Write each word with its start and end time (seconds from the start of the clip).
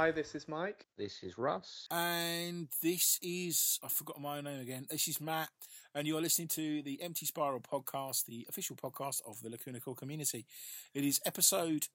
Hi, 0.00 0.12
this 0.12 0.34
is 0.34 0.48
Mike. 0.48 0.86
This 0.96 1.22
is 1.22 1.36
Russ. 1.36 1.86
And 1.90 2.68
this 2.82 3.18
is, 3.20 3.78
I 3.84 3.88
forgot 3.88 4.18
my 4.18 4.38
own 4.38 4.44
name 4.44 4.60
again. 4.60 4.86
This 4.88 5.06
is 5.08 5.20
Matt. 5.20 5.50
And 5.94 6.08
you're 6.08 6.22
listening 6.22 6.48
to 6.48 6.80
the 6.80 7.02
Empty 7.02 7.26
Spiral 7.26 7.60
podcast, 7.60 8.24
the 8.24 8.46
official 8.48 8.76
podcast 8.76 9.20
of 9.28 9.42
the 9.42 9.50
Lacuna 9.50 9.78
Coil 9.78 9.94
community. 9.94 10.46
It 10.94 11.04
is 11.04 11.20
episode 11.26 11.88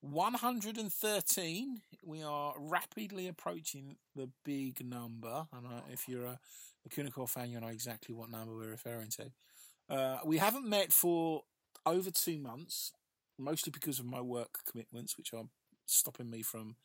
113. 0.00 1.82
We 2.02 2.22
are 2.22 2.54
rapidly 2.58 3.28
approaching 3.28 3.96
the 4.16 4.30
big 4.42 4.82
number. 4.82 5.46
And 5.54 5.66
uh, 5.66 5.82
if 5.92 6.08
you're 6.08 6.24
a 6.24 6.38
Lacuna 6.86 7.10
Coil 7.10 7.26
fan, 7.26 7.50
you 7.50 7.60
know 7.60 7.66
exactly 7.66 8.14
what 8.14 8.30
number 8.30 8.56
we're 8.56 8.70
referring 8.70 9.10
to. 9.18 9.94
Uh, 9.94 10.18
we 10.24 10.38
haven't 10.38 10.66
met 10.66 10.94
for 10.94 11.42
over 11.84 12.10
two 12.10 12.38
months, 12.38 12.92
mostly 13.38 13.70
because 13.70 13.98
of 13.98 14.06
my 14.06 14.22
work 14.22 14.60
commitments, 14.66 15.18
which 15.18 15.34
are 15.34 15.44
stopping 15.84 16.30
me 16.30 16.40
from 16.40 16.76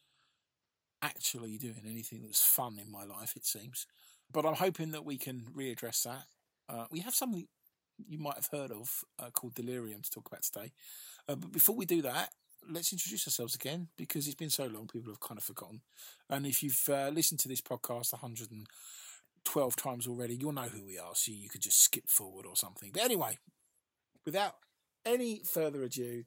actually 1.05 1.57
doing 1.57 1.83
anything 1.85 2.21
that's 2.23 2.43
fun 2.43 2.79
in 2.83 2.91
my 2.91 3.03
life, 3.03 3.33
it 3.35 3.45
seems. 3.45 3.85
But 4.31 4.45
I'm 4.45 4.55
hoping 4.55 4.91
that 4.91 5.05
we 5.05 5.17
can 5.17 5.45
readdress 5.55 6.03
that. 6.03 6.25
Uh, 6.67 6.85
we 6.91 6.99
have 6.99 7.13
something 7.13 7.47
you 8.07 8.17
might 8.17 8.35
have 8.35 8.49
heard 8.51 8.71
of 8.71 9.03
uh, 9.19 9.29
called 9.29 9.53
Delirium 9.55 10.01
to 10.01 10.09
talk 10.09 10.27
about 10.27 10.43
today. 10.43 10.71
Uh, 11.29 11.35
but 11.35 11.51
before 11.51 11.75
we 11.75 11.85
do 11.85 12.01
that, 12.01 12.29
let's 12.69 12.91
introduce 12.91 13.27
ourselves 13.27 13.55
again 13.55 13.87
because 13.97 14.25
it's 14.25 14.35
been 14.35 14.49
so 14.49 14.65
long, 14.65 14.87
people 14.87 15.11
have 15.11 15.19
kind 15.19 15.37
of 15.37 15.43
forgotten. 15.43 15.81
And 16.29 16.45
if 16.45 16.63
you've 16.63 16.89
uh, 16.89 17.09
listened 17.09 17.39
to 17.41 17.47
this 17.47 17.61
podcast 17.61 18.11
112 18.13 19.75
times 19.75 20.07
already, 20.07 20.35
you'll 20.35 20.51
know 20.51 20.63
who 20.63 20.85
we 20.85 20.97
are, 20.97 21.13
so 21.13 21.31
you 21.31 21.49
could 21.49 21.61
just 21.61 21.81
skip 21.81 22.09
forward 22.09 22.45
or 22.45 22.55
something. 22.55 22.89
But 22.91 23.03
anyway, 23.03 23.37
without 24.25 24.55
any 25.05 25.41
further 25.45 25.83
ado, 25.83 26.23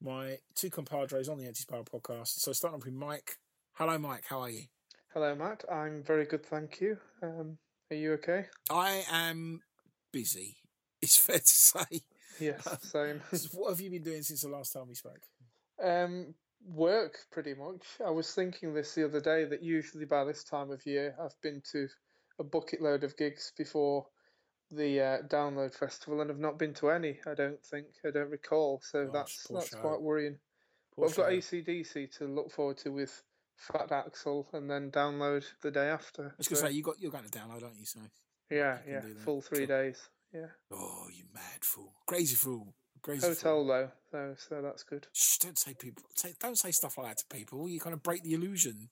my 0.00 0.38
two 0.54 0.70
compadres 0.70 1.28
on 1.28 1.38
the 1.38 1.46
Empty 1.46 1.60
Spiral 1.60 1.84
podcast. 1.84 2.40
So 2.40 2.52
starting 2.52 2.78
off 2.78 2.84
with 2.84 2.94
Mike. 2.94 3.38
Hello, 3.80 3.96
Mike. 3.96 4.24
How 4.28 4.40
are 4.40 4.50
you? 4.50 4.64
Hello, 5.14 5.34
Matt. 5.34 5.64
I'm 5.72 6.02
very 6.02 6.26
good, 6.26 6.44
thank 6.44 6.82
you. 6.82 6.98
Um, 7.22 7.56
are 7.90 7.96
you 7.96 8.12
okay? 8.12 8.44
I 8.70 9.04
am 9.10 9.62
busy. 10.12 10.58
It's 11.02 11.16
fair 11.16 11.38
to 11.38 11.46
say. 11.46 12.02
Yes, 12.38 12.68
same. 12.82 13.22
what 13.54 13.70
have 13.70 13.80
you 13.80 13.90
been 13.90 14.02
doing 14.02 14.20
since 14.22 14.42
the 14.42 14.50
last 14.50 14.74
time 14.74 14.86
we 14.86 14.94
spoke? 14.94 15.22
um, 15.82 16.34
work, 16.62 17.16
pretty 17.32 17.54
much. 17.54 17.86
I 18.06 18.10
was 18.10 18.34
thinking 18.34 18.74
this 18.74 18.94
the 18.94 19.06
other 19.06 19.22
day 19.22 19.46
that 19.46 19.62
usually 19.62 20.04
by 20.04 20.24
this 20.24 20.44
time 20.44 20.70
of 20.70 20.84
year 20.84 21.14
I've 21.18 21.40
been 21.42 21.62
to 21.72 21.88
a 22.38 22.44
bucket 22.44 22.82
load 22.82 23.02
of 23.02 23.16
gigs 23.16 23.54
before 23.56 24.04
the 24.70 25.00
uh, 25.00 25.18
download 25.28 25.74
festival, 25.74 26.20
and 26.20 26.28
have 26.28 26.38
not 26.38 26.58
been 26.58 26.74
to 26.74 26.90
any. 26.90 27.18
I 27.26 27.32
don't 27.32 27.64
think. 27.64 27.86
I 28.06 28.10
don't 28.10 28.28
recall. 28.30 28.82
So 28.84 29.06
Gosh, 29.06 29.12
that's 29.14 29.46
that's 29.48 29.70
show. 29.70 29.78
quite 29.78 30.02
worrying. 30.02 30.36
Poor 30.94 31.06
But 31.06 31.12
I've 31.12 31.16
got 31.16 31.42
show. 31.42 31.56
ACDC 31.56 32.18
to 32.18 32.26
look 32.26 32.50
forward 32.52 32.76
to 32.84 32.90
with 32.90 33.22
Fat 33.60 33.90
Axl, 33.90 34.46
and 34.54 34.70
then 34.70 34.90
download 34.90 35.44
the 35.62 35.70
day 35.70 35.88
after. 35.88 36.22
I 36.28 36.32
was 36.38 36.48
going 36.48 36.62
to 36.62 36.68
say 36.68 36.72
you 36.74 36.82
got 36.82 37.00
you're 37.00 37.10
going 37.12 37.24
to 37.28 37.30
download, 37.38 37.62
aren't 37.62 37.78
you? 37.78 37.84
So 37.84 38.00
yeah, 38.50 38.78
you 38.86 38.92
yeah, 38.94 39.00
full 39.24 39.40
three 39.42 39.66
Cool. 39.66 39.76
days. 39.76 40.08
Yeah, 40.32 40.46
oh, 40.72 41.06
you 41.14 41.24
mad 41.34 41.62
fool, 41.62 41.92
crazy 42.06 42.36
fool, 42.36 42.72
crazy 43.02 43.26
hotel 43.26 43.56
fool. 43.56 43.66
though, 43.66 43.90
so 44.12 44.34
so 44.48 44.62
that's 44.62 44.82
good. 44.84 45.06
Shh, 45.12 45.38
don't 45.38 45.58
say 45.58 45.74
people. 45.74 46.04
Say, 46.16 46.34
don't 46.40 46.56
say 46.56 46.70
stuff 46.70 46.96
like 46.98 47.08
that 47.08 47.18
to 47.18 47.36
people. 47.36 47.68
You 47.68 47.80
kind 47.80 47.94
of 47.94 48.02
break 48.02 48.22
the 48.22 48.34
illusion. 48.34 48.88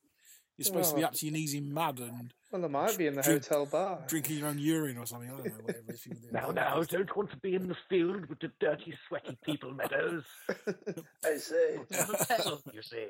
You're 0.57 0.65
supposed 0.65 0.91
to 0.91 0.97
be 0.97 1.05
up 1.05 1.13
to 1.13 1.25
your 1.27 1.33
knees 1.33 1.55
in 1.55 1.73
mud 1.73 2.01
and 2.01 2.35
Well, 2.51 2.65
I 2.65 2.67
might 2.69 2.99
be 2.99 3.07
in 3.07 3.15
the 3.15 3.23
Drink- 3.23 3.47
hotel 3.47 3.65
bar. 3.67 4.03
drinking 4.09 4.39
your 4.39 4.49
own 4.49 4.59
urine 4.59 4.97
or 4.99 5.07
something. 5.07 5.31
I 5.31 5.37
don't 5.37 5.47
know, 5.47 5.53
whatever. 5.63 5.85
If 5.93 6.05
Now, 6.33 6.51
now, 6.51 6.83
don't 6.83 7.17
want 7.17 7.31
to 7.31 7.37
be 7.37 7.55
in 7.55 7.69
the 7.69 7.77
field 7.89 8.27
with 8.27 8.41
the 8.41 8.51
dirty, 8.59 8.93
sweaty 9.07 9.39
people, 9.45 9.73
Meadows. 9.73 10.25
I 11.25 11.37
say. 11.37 11.79
Hotel, 11.93 12.61
you 12.73 12.83
see. 12.83 13.07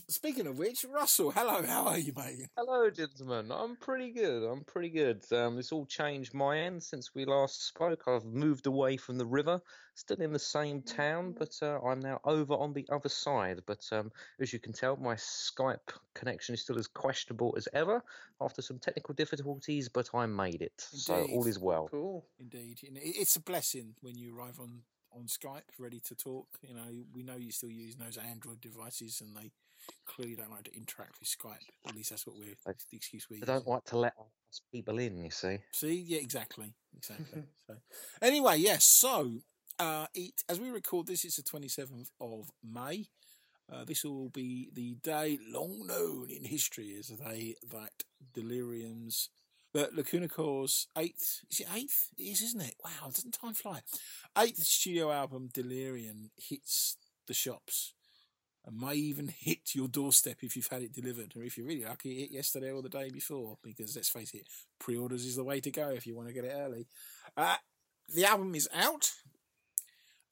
Speaking 0.07 0.45
of 0.47 0.57
which, 0.57 0.83
Russell, 0.83 1.31
hello. 1.31 1.63
How 1.66 1.88
are 1.88 1.97
you, 1.97 2.11
mate? 2.16 2.47
Hello, 2.57 2.89
gentlemen. 2.89 3.50
I'm 3.51 3.75
pretty 3.78 4.11
good. 4.11 4.44
I'm 4.44 4.63
pretty 4.66 4.89
good. 4.89 5.23
Um, 5.31 5.57
it's 5.57 5.72
all 5.72 5.85
changed 5.85 6.33
my 6.33 6.59
end 6.59 6.83
since 6.83 7.16
we 7.16 7.23
last 7.25 7.66
spoke. 7.67 8.03
I've 8.07 8.25
moved 8.25 8.67
away 8.67 8.97
from 8.97 9.17
the 9.17 9.25
river, 9.25 9.61
still 9.95 10.17
in 10.17 10.34
the 10.34 10.39
same 10.39 10.81
town, 10.81 11.34
but 11.38 11.57
uh, 11.61 11.79
I'm 11.81 12.01
now 12.01 12.19
over 12.25 12.53
on 12.55 12.73
the 12.73 12.85
other 12.91 13.09
side. 13.09 13.61
But 13.66 13.88
um, 13.94 14.11
as 14.39 14.51
you 14.51 14.59
can 14.59 14.73
tell, 14.73 14.97
my 14.97 15.16
Skype 15.16 15.91
connection 16.13 16.53
is 16.53 16.61
still 16.61 16.78
as 16.78 16.88
questionable 16.88 17.53
as 17.57 17.67
ever 17.73 18.03
after 18.41 18.61
some 18.61 18.79
technical 18.79 19.16
difficulties, 19.16 19.88
but 19.88 20.09
I 20.13 20.25
made 20.25 20.61
it. 20.61 20.73
So 20.78 21.25
all 21.31 21.47
is 21.47 21.57
well. 21.57 21.88
Cool. 21.89 22.25
Indeed, 22.39 22.84
You 22.84 22.91
know, 22.91 23.01
it- 23.01 23.16
it's 23.17 23.38
a 23.38 23.41
blessing 23.41 23.95
when 24.01 24.17
you 24.17 24.35
arrive 24.38 24.59
on 24.59 24.84
on 25.11 25.28
Skype 25.28 25.63
ready 25.79 26.01
to 26.01 26.13
talk. 26.13 26.45
You 26.61 26.73
know, 26.73 27.05
we 27.13 27.23
know 27.23 27.38
you're 27.38 27.50
still 27.53 27.69
using 27.72 28.01
those 28.01 28.17
Android 28.17 28.59
devices, 28.59 29.22
and 29.22 29.34
they 29.34 29.50
clearly 30.06 30.35
don't 30.35 30.51
like 30.51 30.63
to 30.63 30.75
interact 30.75 31.19
with 31.19 31.29
Skype. 31.29 31.63
At 31.88 31.96
least 31.96 32.12
that's 32.12 32.25
what 32.25 32.38
we're 32.38 32.56
the 32.66 32.97
excuse 32.97 33.28
we 33.29 33.41
I 33.41 33.46
don't 33.46 33.68
like 33.68 33.84
to 33.85 33.97
let 33.97 34.13
us 34.18 34.62
people 34.72 35.00
in, 35.00 35.23
you 35.23 35.31
see. 35.31 35.59
See, 35.72 35.94
yeah, 36.07 36.19
exactly, 36.19 36.73
exactly. 36.96 37.44
so, 37.68 37.75
anyway, 38.22 38.57
yes. 38.57 38.85
So, 38.85 39.40
uh, 39.79 40.07
it 40.13 40.44
as 40.50 40.59
we 40.59 40.69
record 40.69 41.07
this, 41.07 41.25
it's 41.25 41.38
the 41.38 41.44
twenty 41.44 41.68
seventh 41.68 42.09
of 42.19 42.51
May. 42.63 43.07
Uh, 43.72 43.84
this 43.84 44.03
will 44.03 44.29
be 44.29 44.69
the 44.73 44.96
day 45.03 45.40
long 45.50 45.88
known 45.88 46.28
in 46.29 46.44
history 46.44 46.96
as 47.00 47.07
the 47.07 47.16
day 47.16 47.56
that 47.72 48.03
Delirium's, 48.34 49.29
that 49.73 49.96
Lacuna 49.96 50.29
Coil's 50.29 50.88
eighth, 50.96 51.41
is 51.50 51.62
it 51.62 51.67
eighth? 51.75 52.09
It 52.17 52.23
is, 52.23 52.41
isn't 52.41 52.62
it? 52.62 52.75
Wow, 52.84 53.07
doesn't 53.07 53.31
time 53.31 53.56
fly? 53.56 53.81
Eighth 54.38 54.63
studio 54.63 55.12
album, 55.12 55.50
Delirium, 55.52 56.29
hits 56.38 56.97
the 57.28 57.34
shops 57.34 57.94
and 58.65 58.79
may 58.79 58.95
even 58.95 59.27
hit 59.27 59.75
your 59.75 59.87
doorstep 59.87 60.37
if 60.41 60.55
you've 60.55 60.67
had 60.67 60.81
it 60.81 60.93
delivered, 60.93 61.33
or 61.35 61.43
if 61.43 61.57
you're 61.57 61.67
really 61.67 61.85
lucky, 61.85 62.11
it 62.11 62.21
hit 62.21 62.31
yesterday 62.31 62.71
or 62.71 62.81
the 62.81 62.89
day 62.89 63.09
before. 63.09 63.57
Because 63.63 63.95
let's 63.95 64.09
face 64.09 64.33
it, 64.33 64.47
pre-orders 64.79 65.25
is 65.25 65.35
the 65.35 65.43
way 65.43 65.59
to 65.59 65.71
go 65.71 65.89
if 65.89 66.07
you 66.07 66.15
want 66.15 66.27
to 66.27 66.33
get 66.33 66.45
it 66.45 66.53
early. 66.55 66.87
Uh, 67.37 67.55
the 68.13 68.25
album 68.25 68.55
is 68.55 68.67
out 68.73 69.11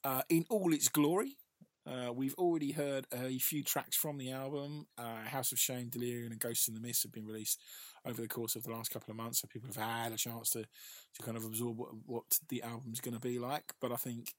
uh, 0.04 0.22
in 0.30 0.46
all 0.50 0.74
its 0.74 0.90
glory. 0.90 1.38
Uh, 1.86 2.14
we've 2.14 2.36
already 2.36 2.72
heard 2.72 3.06
a 3.12 3.38
few 3.40 3.62
tracks 3.62 3.98
from 3.98 4.18
the 4.18 4.32
album. 4.32 4.88
Uh, 4.98 5.18
House 5.26 5.52
of 5.52 5.60
Shame, 5.60 5.90
Delirium, 5.90 6.32
and 6.32 6.40
Ghosts 6.40 6.70
in 6.70 6.74
the 6.74 6.80
Mist 6.80 7.04
have 7.04 7.12
been 7.12 7.26
released 7.26 7.60
over 8.06 8.22
the 8.22 8.28
course 8.28 8.56
of 8.56 8.64
the 8.64 8.72
last 8.72 8.92
couple 8.92 9.12
of 9.12 9.18
months, 9.18 9.42
so 9.42 9.48
people 9.52 9.68
have 9.68 10.04
had 10.04 10.12
a 10.14 10.18
chance 10.18 10.52
to, 10.52 10.62
to 10.62 11.24
kind 11.24 11.36
of 11.36 11.44
absorb 11.44 11.78
what, 11.78 11.90
what 12.06 12.24
the 12.50 12.64
album's 12.64 13.02
going 13.02 13.14
to 13.14 13.20
be 13.20 13.38
like. 13.38 13.74
But 13.82 13.92
I 13.92 13.98
think 13.98 14.34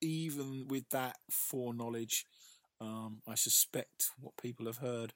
even 0.00 0.68
with 0.68 0.88
that 0.90 1.16
foreknowledge, 1.30 2.24
um, 2.80 3.22
I 3.26 3.34
suspect 3.34 4.10
what 4.20 4.36
people 4.36 4.66
have 4.66 4.78
heard 4.78 5.12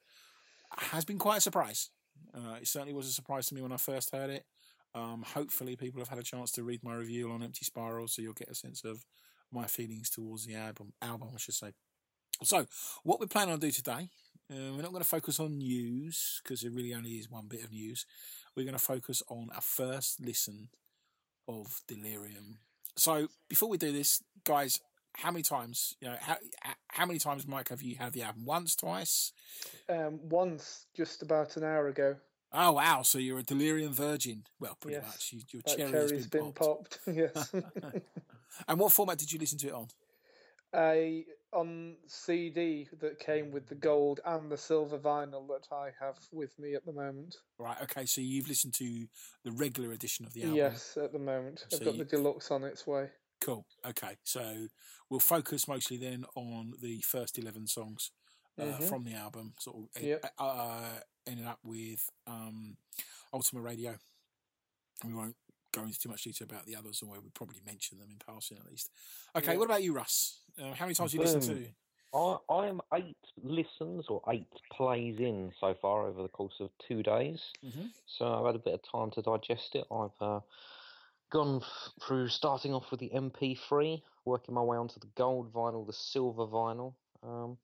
has 0.79 1.05
been 1.05 1.19
quite 1.19 1.39
a 1.39 1.43
surprise. 1.43 1.91
Uh, 2.35 2.57
it 2.61 2.69
certainly 2.69 2.95
was 2.95 3.07
a 3.07 3.13
surprise 3.13 3.47
to 3.47 3.55
me 3.55 3.63
when 3.63 3.73
I 3.73 3.77
first 3.77 4.13
heard 4.13 4.31
it. 4.31 4.45
Um, 4.95 5.25
hopefully, 5.27 5.77
people 5.77 6.01
have 6.01 6.09
had 6.09 6.19
a 6.19 6.25
chance 6.25 6.51
to 6.53 6.63
read 6.63 6.83
my 6.83 6.95
review 6.95 7.31
on 7.31 7.43
Empty 7.43 7.65
Spiral, 7.65 8.09
so 8.09 8.23
you'll 8.23 8.33
get 8.33 8.51
a 8.51 8.55
sense 8.55 8.85
of 8.85 9.05
my 9.53 9.67
feelings 9.67 10.11
towards 10.11 10.47
the 10.47 10.55
album. 10.55 10.93
Album, 11.01 11.29
I 11.35 11.39
should 11.39 11.55
say. 11.55 11.73
So, 12.43 12.67
what 13.05 13.21
we're 13.21 13.27
planning 13.27 13.53
on 13.53 13.61
do 13.61 13.71
today, 13.71 14.09
uh, 14.51 14.73
we're 14.73 14.83
not 14.83 14.91
going 14.93 15.03
to 15.03 15.09
focus 15.09 15.39
on 15.39 15.59
news 15.59 16.41
because 16.43 16.63
there 16.63 16.71
really 16.71 16.95
only 16.95 17.13
is 17.13 17.31
one 17.31 17.47
bit 17.49 17.63
of 17.63 17.71
news. 17.71 18.07
We're 18.57 18.65
going 18.65 18.77
to 18.77 18.83
focus 18.83 19.23
on 19.29 19.49
our 19.55 19.61
first 19.61 20.21
listen 20.21 20.69
of 21.47 21.81
Delirium. 21.87 22.59
So, 22.97 23.29
before 23.49 23.69
we 23.69 23.79
do 23.79 23.93
this, 23.93 24.23
guys, 24.45 24.81
how 25.15 25.31
many 25.31 25.43
times, 25.43 25.95
you 26.01 26.09
know, 26.09 26.17
how 26.21 26.37
how 26.89 27.07
many 27.07 27.19
times, 27.19 27.47
Mike, 27.47 27.69
have 27.69 27.83
you 27.83 27.97
had 27.97 28.13
the 28.13 28.23
album? 28.23 28.45
Once, 28.45 28.75
twice? 28.75 29.33
Um, 29.89 30.21
once, 30.29 30.87
just 30.97 31.23
about 31.23 31.57
an 31.57 31.65
hour 31.65 31.89
ago, 31.89 32.17
Oh 32.53 32.73
wow! 32.73 33.03
So 33.03 33.19
you're 33.19 33.39
a 33.39 33.45
delirium 33.45 33.93
virgin. 33.93 34.43
Well, 34.59 34.77
pretty 34.81 34.97
Yes. 34.97 35.07
much. 35.07 35.33
You, 35.33 35.41
your 35.53 35.63
that 35.67 35.77
cherry 35.77 35.91
cherry's 35.93 36.11
has 36.13 36.27
been, 36.27 36.43
been 36.45 36.53
popped. 36.53 36.99
popped. 37.05 37.17
yes. 37.17 37.53
and 38.69 38.81
what 38.81 38.93
format 38.93 39.19
did 39.19 39.33
you 39.33 39.39
listen 39.39 39.59
to 39.59 39.69
it 39.69 39.73
on? 39.75 39.87
I 40.73 41.25
on 41.53 41.97
CD 42.07 42.89
that 43.01 43.19
came 43.19 43.51
with 43.51 43.69
the 43.69 43.75
gold 43.75 44.21
and 44.25 44.51
the 44.51 44.57
silver 44.57 44.99
vinyl 44.99 45.47
that 45.49 45.67
I 45.73 45.91
have 46.01 46.17
with 46.33 46.57
me 46.59 46.75
at 46.75 46.85
the 46.87 46.93
moment. 46.93 47.37
Right. 47.59 47.77
Okay. 47.83 48.07
So 48.07 48.21
you've 48.21 48.49
listened 48.49 48.75
to 48.75 49.07
the 49.45 49.51
regular 49.53 49.93
edition 49.93 50.25
of 50.27 50.33
the 50.33 50.43
album. 50.43 50.57
Yes, 50.57 50.97
at 51.01 51.13
the 51.13 51.19
moment. 51.19 51.65
I've 51.73 51.85
got 51.85 51.95
you- 51.95 52.05
the 52.05 52.17
deluxe 52.17 52.51
on 52.51 52.63
its 52.65 52.87
way. 52.87 53.11
Cool. 53.41 53.65
Okay. 53.87 54.17
So 54.25 54.67
we'll 55.09 55.21
focus 55.21 55.67
mostly 55.67 55.97
then 55.97 56.25
on 56.35 56.75
the 56.81 57.01
first 57.01 57.39
eleven 57.39 57.67
songs 57.67 58.11
uh, 58.59 58.65
Mhm. 58.65 58.89
from 58.89 59.05
the 59.05 59.15
album. 59.15 59.55
Sort 59.59 59.77
of 59.97 60.03
Yep. 60.03 60.25
uh, 60.39 60.43
uh, 60.45 61.01
ending 61.27 61.47
up 61.47 61.59
with 61.63 62.09
um, 62.27 62.77
Ultima 63.33 63.63
Radio. 63.63 63.97
We 65.05 65.15
won't 65.15 65.37
go 65.73 65.83
into 65.83 65.99
too 65.99 66.09
much 66.09 66.25
detail 66.25 66.47
about 66.51 66.67
the 66.67 66.77
others, 66.77 67.03
or 67.03 67.19
we 67.21 67.31
probably 67.31 67.61
mention 67.65 67.99
them 67.99 68.11
in 68.11 68.19
passing 68.19 68.59
at 68.59 68.67
least. 68.67 68.91
Okay. 69.35 69.53
Yeah. 69.53 69.59
What 69.59 69.65
about 69.65 69.83
you, 69.83 69.93
Russ? 69.95 70.41
Uh, 70.59 70.75
how 70.75 70.85
many 70.85 70.95
times 70.95 71.13
have 71.13 71.15
you 71.15 71.21
listened 71.21 71.45
to? 71.45 71.73
I, 72.13 72.37
I 72.51 72.67
am 72.67 72.81
eight 72.93 73.17
listens 73.41 74.07
or 74.09 74.21
eight 74.29 74.49
plays 74.73 75.21
in 75.21 75.53
so 75.61 75.75
far 75.81 76.07
over 76.07 76.23
the 76.23 76.29
course 76.29 76.57
of 76.59 76.71
two 76.87 77.03
days. 77.05 77.41
Mm-hmm. 77.65 77.87
So 78.19 78.27
I've 78.35 78.47
had 78.47 78.57
a 78.57 78.59
bit 78.59 78.75
of 78.75 78.81
time 78.83 79.13
to 79.13 79.23
digest 79.23 79.77
it. 79.77 79.87
I've 79.93 80.11
uh, 80.21 80.41
gone 81.31 81.61
f- 81.63 81.93
through 82.03 82.29
starting 82.29 82.75
off 82.75 82.91
with 82.91 83.01
the 83.01 83.11
MP3, 83.15 84.03
working 84.25 84.55
my 84.55 84.63
way 84.63 84.77
onto 84.77 85.01
the 85.01 85.09
gold 85.17 85.53
vinyl, 85.53 85.87
the 85.87 85.93
silver 85.93 86.47
vinyl. 86.47 86.95
Um, 87.23 87.59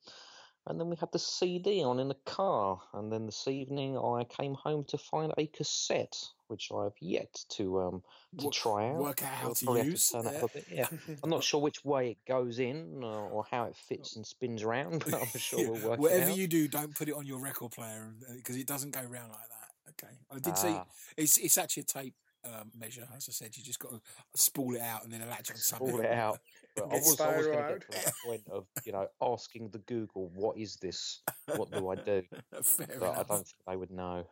and 0.69 0.81
then 0.81 0.91
we 0.91 0.97
had 0.97 1.13
the 1.13 1.19
CD 1.21 1.85
on 1.85 2.01
in 2.01 2.09
the 2.09 2.17
car, 2.27 2.81
and 2.95 3.13
then 3.13 3.25
this 3.27 3.47
evening 3.47 3.97
I 3.97 4.25
came 4.25 4.55
home 4.55 4.85
to 4.89 4.99
find 4.99 5.33
a 5.39 5.47
cassette, 5.47 6.17
which 6.49 6.71
I 6.75 6.85
have 6.85 6.95
yet 7.01 7.33
to 7.51 7.81
um 7.83 8.03
to 8.39 8.47
Wo- 8.47 8.51
try 8.51 8.89
out. 8.91 8.97
work 8.97 9.23
out 9.23 9.29
how 9.33 9.53
to 9.53 9.85
use, 9.85 10.09
that 10.11 10.25
yeah. 10.25 10.31
up 10.31 10.43
a 10.43 10.49
bit. 10.55 10.67
Yeah, 10.69 10.89
I'm 11.23 11.31
not 11.31 11.45
sure 11.49 11.61
which 11.61 11.85
way 11.85 12.11
it 12.11 12.19
goes 12.27 12.59
in 12.59 13.05
or, 13.05 13.29
or 13.31 13.45
how 13.49 13.65
it 13.67 13.77
fits 13.77 14.17
and 14.17 14.27
spins 14.27 14.65
around, 14.65 15.05
but 15.09 15.15
I'm 15.15 15.27
sure 15.39 15.71
we'll 15.71 15.89
work 15.91 16.01
Whatever 16.01 16.23
it 16.23 16.31
out. 16.33 16.37
you 16.37 16.49
do, 16.49 16.67
don't 16.67 16.93
put 16.97 17.09
it 17.09 17.15
on 17.15 17.27
your 17.27 17.39
record 17.39 17.71
player 17.71 18.13
because 18.35 18.57
it 18.57 18.67
doesn't 18.67 18.91
go 18.91 19.03
round 19.03 19.31
like 19.31 19.49
that. 19.49 19.95
Okay, 20.05 20.15
I 20.33 20.39
did 20.41 20.59
see 20.59 20.69
Ah. 20.75 20.85
it's 21.17 21.39
it's 21.39 21.57
actually 21.59 21.83
a 21.83 21.87
tape 21.87 22.15
um, 22.46 22.70
measure. 22.78 23.06
As 23.16 23.26
I 23.28 23.32
said, 23.32 23.56
you 23.56 23.62
just 23.62 23.78
got 23.78 23.93
to 23.93 24.00
spool 24.34 24.75
it 24.75 24.81
out 24.81 25.04
and 25.04 25.12
then 25.12 25.20
latch 25.28 25.50
on 25.50 25.56
something. 25.56 25.88
Spool 25.88 26.00
it 26.00 26.12
out. 26.12 26.38
But 26.76 26.93
I 26.93 26.96
was, 26.96 27.19
I 27.22 27.37
was 27.38 27.46
going 27.46 27.56
to 27.56 27.69
get 27.72 27.90
to 27.90 28.04
the 28.04 28.12
point 28.26 28.43
of, 28.52 28.66
you 28.84 28.93
know, 28.93 29.08
asking 29.22 29.70
the 29.70 29.78
Google, 29.78 30.31
what 30.34 30.58
is 30.58 30.76
this? 30.76 31.22
What 31.54 31.70
do 31.70 31.88
I 31.88 31.94
do? 31.94 32.22
Fair 32.62 32.98
But 33.00 33.12
I 33.12 33.22
don't 33.22 33.28
think 33.28 33.46
they 33.66 33.76
would 33.76 33.90
know. 33.90 34.26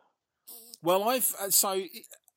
Well, 0.83 1.09
I've 1.09 1.33
uh, 1.41 1.49
so 1.49 1.81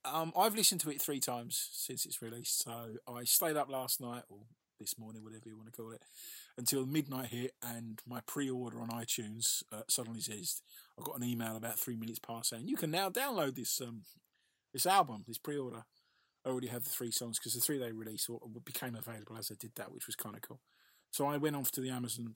um, 0.06 0.32
I've 0.34 0.54
listened 0.54 0.80
to 0.80 0.90
it 0.90 1.02
three 1.02 1.20
times 1.20 1.68
since 1.72 2.06
it's 2.06 2.22
released. 2.22 2.62
So 2.62 2.94
I 3.06 3.24
stayed 3.24 3.58
up 3.58 3.68
last 3.68 4.00
night 4.00 4.22
or 4.30 4.38
this 4.78 4.98
morning, 4.98 5.24
whatever 5.24 5.42
you 5.46 5.56
want 5.56 5.72
to 5.72 5.76
call 5.76 5.90
it, 5.90 6.02
until 6.56 6.86
midnight 6.86 7.26
hit, 7.26 7.52
and 7.62 8.00
my 8.06 8.20
pre-order 8.26 8.80
on 8.80 8.88
iTunes 8.88 9.62
uh, 9.72 9.82
suddenly 9.88 10.20
says 10.20 10.62
I 10.98 11.02
got 11.02 11.18
an 11.18 11.24
email 11.24 11.56
about 11.56 11.78
three 11.78 11.96
minutes 11.96 12.18
past 12.18 12.50
saying 12.50 12.68
you 12.68 12.76
can 12.76 12.90
now 12.90 13.10
download 13.10 13.56
this 13.56 13.80
um 13.80 14.02
this 14.72 14.86
album, 14.86 15.24
this 15.26 15.38
pre-order. 15.38 15.84
I 16.44 16.50
already 16.50 16.68
had 16.68 16.84
the 16.84 16.90
three 16.90 17.10
songs 17.10 17.38
because 17.38 17.54
the 17.54 17.60
three 17.60 17.78
they 17.78 17.92
released 17.92 18.30
became 18.64 18.94
available 18.94 19.36
as 19.36 19.50
I 19.50 19.54
did 19.58 19.72
that, 19.76 19.92
which 19.92 20.06
was 20.06 20.16
kind 20.16 20.36
of 20.36 20.42
cool. 20.42 20.60
So 21.10 21.26
I 21.26 21.36
went 21.36 21.56
off 21.56 21.70
to 21.72 21.80
the 21.80 21.90
Amazon, 21.90 22.32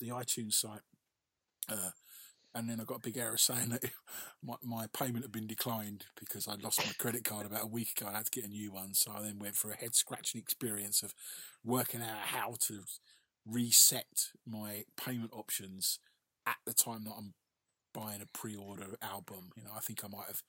the 0.00 0.08
iTunes 0.08 0.54
site, 0.54 0.80
uh, 1.68 1.90
and 2.54 2.68
then 2.68 2.80
I 2.80 2.84
got 2.84 2.98
a 2.98 3.00
big 3.00 3.18
error 3.18 3.36
saying 3.38 3.70
that 3.70 3.84
my, 4.42 4.54
my 4.62 4.86
payment 4.92 5.24
had 5.24 5.32
been 5.32 5.46
declined 5.46 6.06
because 6.18 6.48
I 6.48 6.54
lost 6.54 6.84
my 6.84 6.92
credit 6.98 7.24
card 7.24 7.46
about 7.46 7.64
a 7.64 7.68
week 7.68 8.00
ago. 8.00 8.10
I 8.10 8.18
had 8.18 8.26
to 8.26 8.40
get 8.40 8.48
a 8.48 8.52
new 8.52 8.72
one, 8.72 8.94
so 8.94 9.12
I 9.16 9.22
then 9.22 9.38
went 9.38 9.56
for 9.56 9.70
a 9.70 9.76
head 9.76 9.94
scratching 9.94 10.40
experience 10.40 11.02
of 11.02 11.14
working 11.64 12.00
out 12.00 12.18
how 12.26 12.54
to 12.68 12.80
reset 13.46 14.30
my 14.46 14.84
payment 14.96 15.32
options 15.32 15.98
at 16.46 16.56
the 16.66 16.74
time 16.74 17.04
that 17.04 17.14
I'm 17.16 17.34
buying 17.92 18.22
a 18.22 18.38
pre-order 18.38 18.96
album. 19.02 19.50
You 19.56 19.64
know, 19.64 19.70
I 19.76 19.80
think 19.80 20.04
I 20.04 20.08
might 20.08 20.26
have 20.26 20.42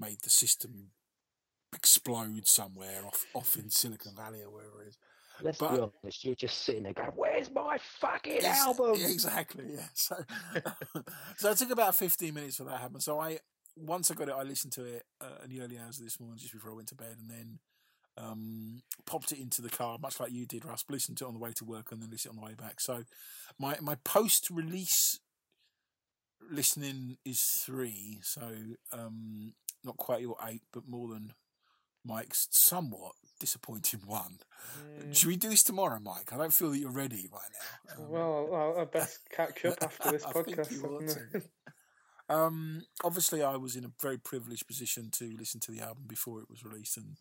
made 0.00 0.22
the 0.22 0.30
system 0.30 0.90
explode 1.74 2.46
somewhere 2.48 3.04
off 3.06 3.26
off 3.34 3.56
in 3.56 3.70
Silicon 3.70 4.14
Valley 4.16 4.42
or 4.42 4.50
wherever 4.50 4.82
it 4.82 4.88
is. 4.88 4.98
Let's 5.42 5.58
But- 5.58 5.74
be 5.76 5.90
honest, 6.04 6.24
you're 6.24 6.34
just 6.34 6.58
sitting 6.64 6.82
there 6.82 6.92
going, 6.92 7.10
where's 7.12 7.50
my 7.50 7.78
fucking 8.00 8.44
album? 8.44 8.94
exactly. 8.96 9.66
Yeah. 9.74 9.86
So, 9.94 10.16
so 11.36 11.50
it 11.50 11.58
took 11.58 11.70
about 11.70 11.94
fifteen 11.94 12.34
minutes 12.34 12.56
for 12.56 12.64
that 12.64 12.72
to 12.72 12.78
happen. 12.78 13.00
So 13.00 13.18
I 13.20 13.38
once 13.76 14.10
I 14.10 14.14
got 14.14 14.28
it, 14.28 14.34
I 14.36 14.42
listened 14.42 14.72
to 14.74 14.84
it 14.84 15.04
uh, 15.20 15.44
in 15.44 15.50
the 15.50 15.62
early 15.62 15.78
hours 15.78 15.98
of 15.98 16.04
this 16.04 16.18
morning, 16.20 16.38
just 16.38 16.52
before 16.52 16.72
I 16.72 16.74
went 16.74 16.88
to 16.88 16.94
bed, 16.94 17.16
and 17.18 17.30
then 17.30 17.58
um, 18.18 18.82
popped 19.06 19.32
it 19.32 19.38
into 19.38 19.62
the 19.62 19.70
car, 19.70 19.96
much 19.98 20.20
like 20.20 20.32
you 20.32 20.44
did, 20.44 20.64
Russ. 20.66 20.84
Listened 20.90 21.16
to 21.18 21.24
it 21.24 21.28
on 21.28 21.34
the 21.34 21.40
way 21.40 21.52
to 21.56 21.64
work, 21.64 21.92
and 21.92 22.02
then 22.02 22.10
listened 22.10 22.32
on 22.32 22.36
the 22.40 22.44
way 22.46 22.54
back. 22.54 22.80
So 22.80 23.04
my 23.58 23.78
my 23.80 23.94
post 24.04 24.50
release 24.50 25.20
listening 26.50 27.16
is 27.24 27.40
three, 27.64 28.18
so 28.22 28.42
um, 28.92 29.54
not 29.84 29.96
quite 29.96 30.20
your 30.20 30.36
eight, 30.46 30.62
but 30.72 30.88
more 30.88 31.08
than 31.08 31.32
Mike's 32.04 32.48
somewhat 32.50 33.12
disappointing 33.38 34.00
one. 34.06 34.38
Mm, 34.78 35.14
Should 35.14 35.28
we 35.28 35.36
do 35.36 35.48
this 35.48 35.62
tomorrow, 35.62 35.98
Mike? 35.98 36.32
I 36.32 36.36
don't 36.36 36.52
feel 36.52 36.70
that 36.70 36.78
you're 36.78 36.90
ready 36.90 37.28
right 37.32 37.96
now. 37.98 38.04
Um, 38.04 38.10
well, 38.10 38.48
I'll, 38.54 38.82
I 38.82 38.84
best 38.84 39.20
catch 39.30 39.64
up 39.64 39.78
after 39.82 40.12
this 40.12 40.24
podcast. 40.24 40.70
you 40.70 40.82
ought 40.84 41.02
haven't 41.02 41.32
to. 41.32 41.42
Um, 42.28 42.82
obviously, 43.02 43.42
I 43.42 43.56
was 43.56 43.74
in 43.74 43.84
a 43.84 43.90
very 44.00 44.16
privileged 44.16 44.66
position 44.66 45.10
to 45.14 45.34
listen 45.36 45.58
to 45.60 45.72
the 45.72 45.80
album 45.80 46.04
before 46.06 46.40
it 46.40 46.48
was 46.48 46.64
released, 46.64 46.96
and 46.96 47.16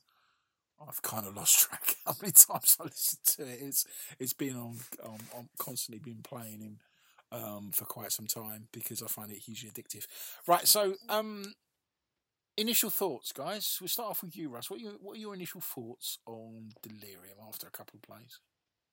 I've 0.87 1.01
kind 1.01 1.25
of 1.25 1.35
lost 1.35 1.59
track 1.67 1.95
how 2.05 2.13
many 2.21 2.31
times 2.31 2.77
I 2.79 2.83
listened 2.83 3.23
to 3.25 3.43
it. 3.43 3.59
It's 3.61 3.85
it's 4.19 4.33
been 4.33 4.55
on, 4.55 4.77
on, 5.03 5.17
on 5.35 5.49
constantly 5.57 5.99
been 5.99 6.21
playing 6.21 6.61
him 6.61 6.79
um, 7.31 7.71
for 7.73 7.85
quite 7.85 8.11
some 8.11 8.27
time 8.27 8.67
because 8.71 9.01
I 9.01 9.07
find 9.07 9.31
it 9.31 9.39
hugely 9.39 9.69
addictive. 9.69 10.05
Right, 10.47 10.67
so 10.67 10.93
um, 11.09 11.53
initial 12.59 12.89
thoughts, 12.89 13.31
guys. 13.31 13.77
We'll 13.79 13.87
start 13.87 14.11
off 14.11 14.21
with 14.21 14.35
you, 14.35 14.49
Russ. 14.49 14.69
What 14.69 14.79
are 14.79 14.83
your, 14.83 14.93
what 15.01 15.15
are 15.15 15.19
your 15.19 15.33
initial 15.33 15.61
thoughts 15.61 16.19
on 16.25 16.69
Delirium 16.81 17.37
after 17.47 17.67
a 17.67 17.71
couple 17.71 17.97
of 17.97 18.01
plays? 18.01 18.39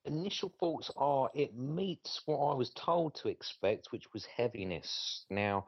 Initial 0.04 0.52
thoughts 0.60 0.90
are 0.96 1.30
it 1.34 1.56
meets 1.56 2.22
what 2.26 2.38
I 2.38 2.54
was 2.54 2.70
told 2.70 3.16
to 3.16 3.28
expect, 3.28 3.88
which 3.90 4.12
was 4.12 4.24
heaviness. 4.24 5.24
Now, 5.30 5.66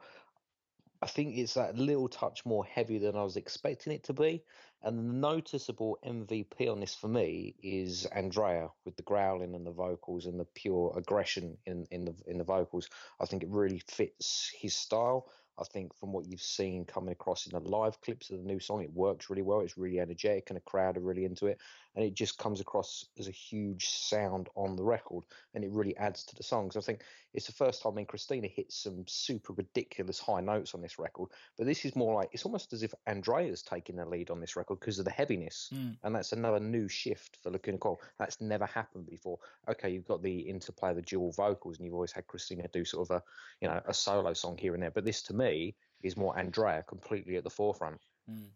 I 1.01 1.07
think 1.07 1.37
it's 1.37 1.53
that 1.53 1.77
little 1.77 2.07
touch 2.07 2.45
more 2.45 2.65
heavy 2.65 2.97
than 2.97 3.15
I 3.15 3.23
was 3.23 3.35
expecting 3.35 3.93
it 3.93 4.03
to 4.05 4.13
be. 4.13 4.43
And 4.81 4.97
the 4.97 5.03
noticeable 5.03 5.99
MVP 6.05 6.71
on 6.71 6.79
this 6.79 6.95
for 6.95 7.09
me 7.09 7.55
is 7.61 8.05
Andrea 8.05 8.69
with 8.85 8.95
the 8.95 9.03
growling 9.03 9.55
and 9.55 9.67
the 9.67 9.71
vocals 9.71 10.25
and 10.25 10.39
the 10.39 10.45
pure 10.45 10.93
aggression 10.97 11.57
in, 11.65 11.85
in 11.91 12.05
the 12.05 12.15
in 12.27 12.37
the 12.37 12.45
vocals. 12.45 12.89
I 13.19 13.25
think 13.25 13.43
it 13.43 13.49
really 13.49 13.81
fits 13.87 14.51
his 14.57 14.73
style. 14.73 15.27
I 15.59 15.63
think 15.65 15.93
from 15.95 16.13
what 16.13 16.25
you've 16.25 16.41
seen 16.41 16.85
coming 16.85 17.11
across 17.11 17.45
in 17.45 17.51
the 17.51 17.59
live 17.59 17.99
clips 18.01 18.29
of 18.29 18.37
the 18.37 18.43
new 18.43 18.59
song, 18.59 18.81
it 18.81 18.93
works 18.93 19.29
really 19.29 19.41
well. 19.41 19.59
It's 19.59 19.77
really 19.77 19.99
energetic 19.99 20.49
and 20.49 20.57
the 20.57 20.61
crowd 20.61 20.97
are 20.97 21.01
really 21.01 21.25
into 21.25 21.47
it. 21.47 21.59
And 21.95 22.05
it 22.05 22.13
just 22.13 22.37
comes 22.37 22.61
across 22.61 23.05
as 23.17 23.27
a 23.27 23.31
huge 23.31 23.89
sound 23.89 24.47
on 24.55 24.75
the 24.75 24.83
record 24.83 25.23
and 25.53 25.63
it 25.63 25.71
really 25.71 25.97
adds 25.97 26.23
to 26.25 26.35
the 26.35 26.43
songs. 26.43 26.77
I 26.77 26.81
think 26.81 27.01
it's 27.33 27.47
the 27.47 27.51
first 27.51 27.81
time 27.81 27.95
me 27.95 28.01
and 28.01 28.07
Cristina 28.07 28.47
hits 28.47 28.83
some 28.83 29.03
super 29.07 29.53
ridiculous 29.53 30.19
high 30.19 30.41
notes 30.41 30.73
on 30.73 30.81
this 30.81 30.99
record. 30.99 31.29
But 31.57 31.65
this 31.65 31.85
is 31.85 31.95
more 31.95 32.13
like 32.15 32.29
it's 32.31 32.45
almost 32.45 32.73
as 32.73 32.83
if 32.83 32.93
Andrea's 33.07 33.61
taking 33.61 33.95
the 33.95 34.05
lead 34.05 34.29
on 34.29 34.39
this 34.39 34.55
record 34.55 34.79
because 34.79 34.99
of 34.99 35.05
the 35.05 35.11
heaviness. 35.11 35.69
Mm. 35.73 35.97
And 36.03 36.15
that's 36.15 36.31
another 36.31 36.59
new 36.59 36.87
shift 36.87 37.37
for 37.41 37.51
Lacuna 37.51 37.77
Coil. 37.77 38.01
That's 38.17 38.39
never 38.39 38.65
happened 38.65 39.07
before. 39.07 39.39
Okay, 39.69 39.89
you've 39.89 40.07
got 40.07 40.23
the 40.23 40.39
interplay 40.39 40.91
of 40.91 40.95
the 40.95 41.01
dual 41.01 41.31
vocals, 41.31 41.77
and 41.77 41.85
you've 41.85 41.95
always 41.95 42.11
had 42.11 42.27
Cristina 42.27 42.67
do 42.71 42.85
sort 42.85 43.09
of 43.09 43.17
a, 43.17 43.23
you 43.61 43.67
know, 43.67 43.81
a 43.85 43.93
solo 43.93 44.33
song 44.33 44.57
here 44.57 44.73
and 44.73 44.83
there. 44.83 44.91
But 44.91 45.05
this, 45.05 45.21
to 45.23 45.33
me, 45.33 45.75
is 46.01 46.17
more 46.17 46.37
Andrea 46.37 46.83
completely 46.87 47.35
at 47.37 47.43
the 47.43 47.49
forefront. 47.49 47.99
Mm. 48.29 48.47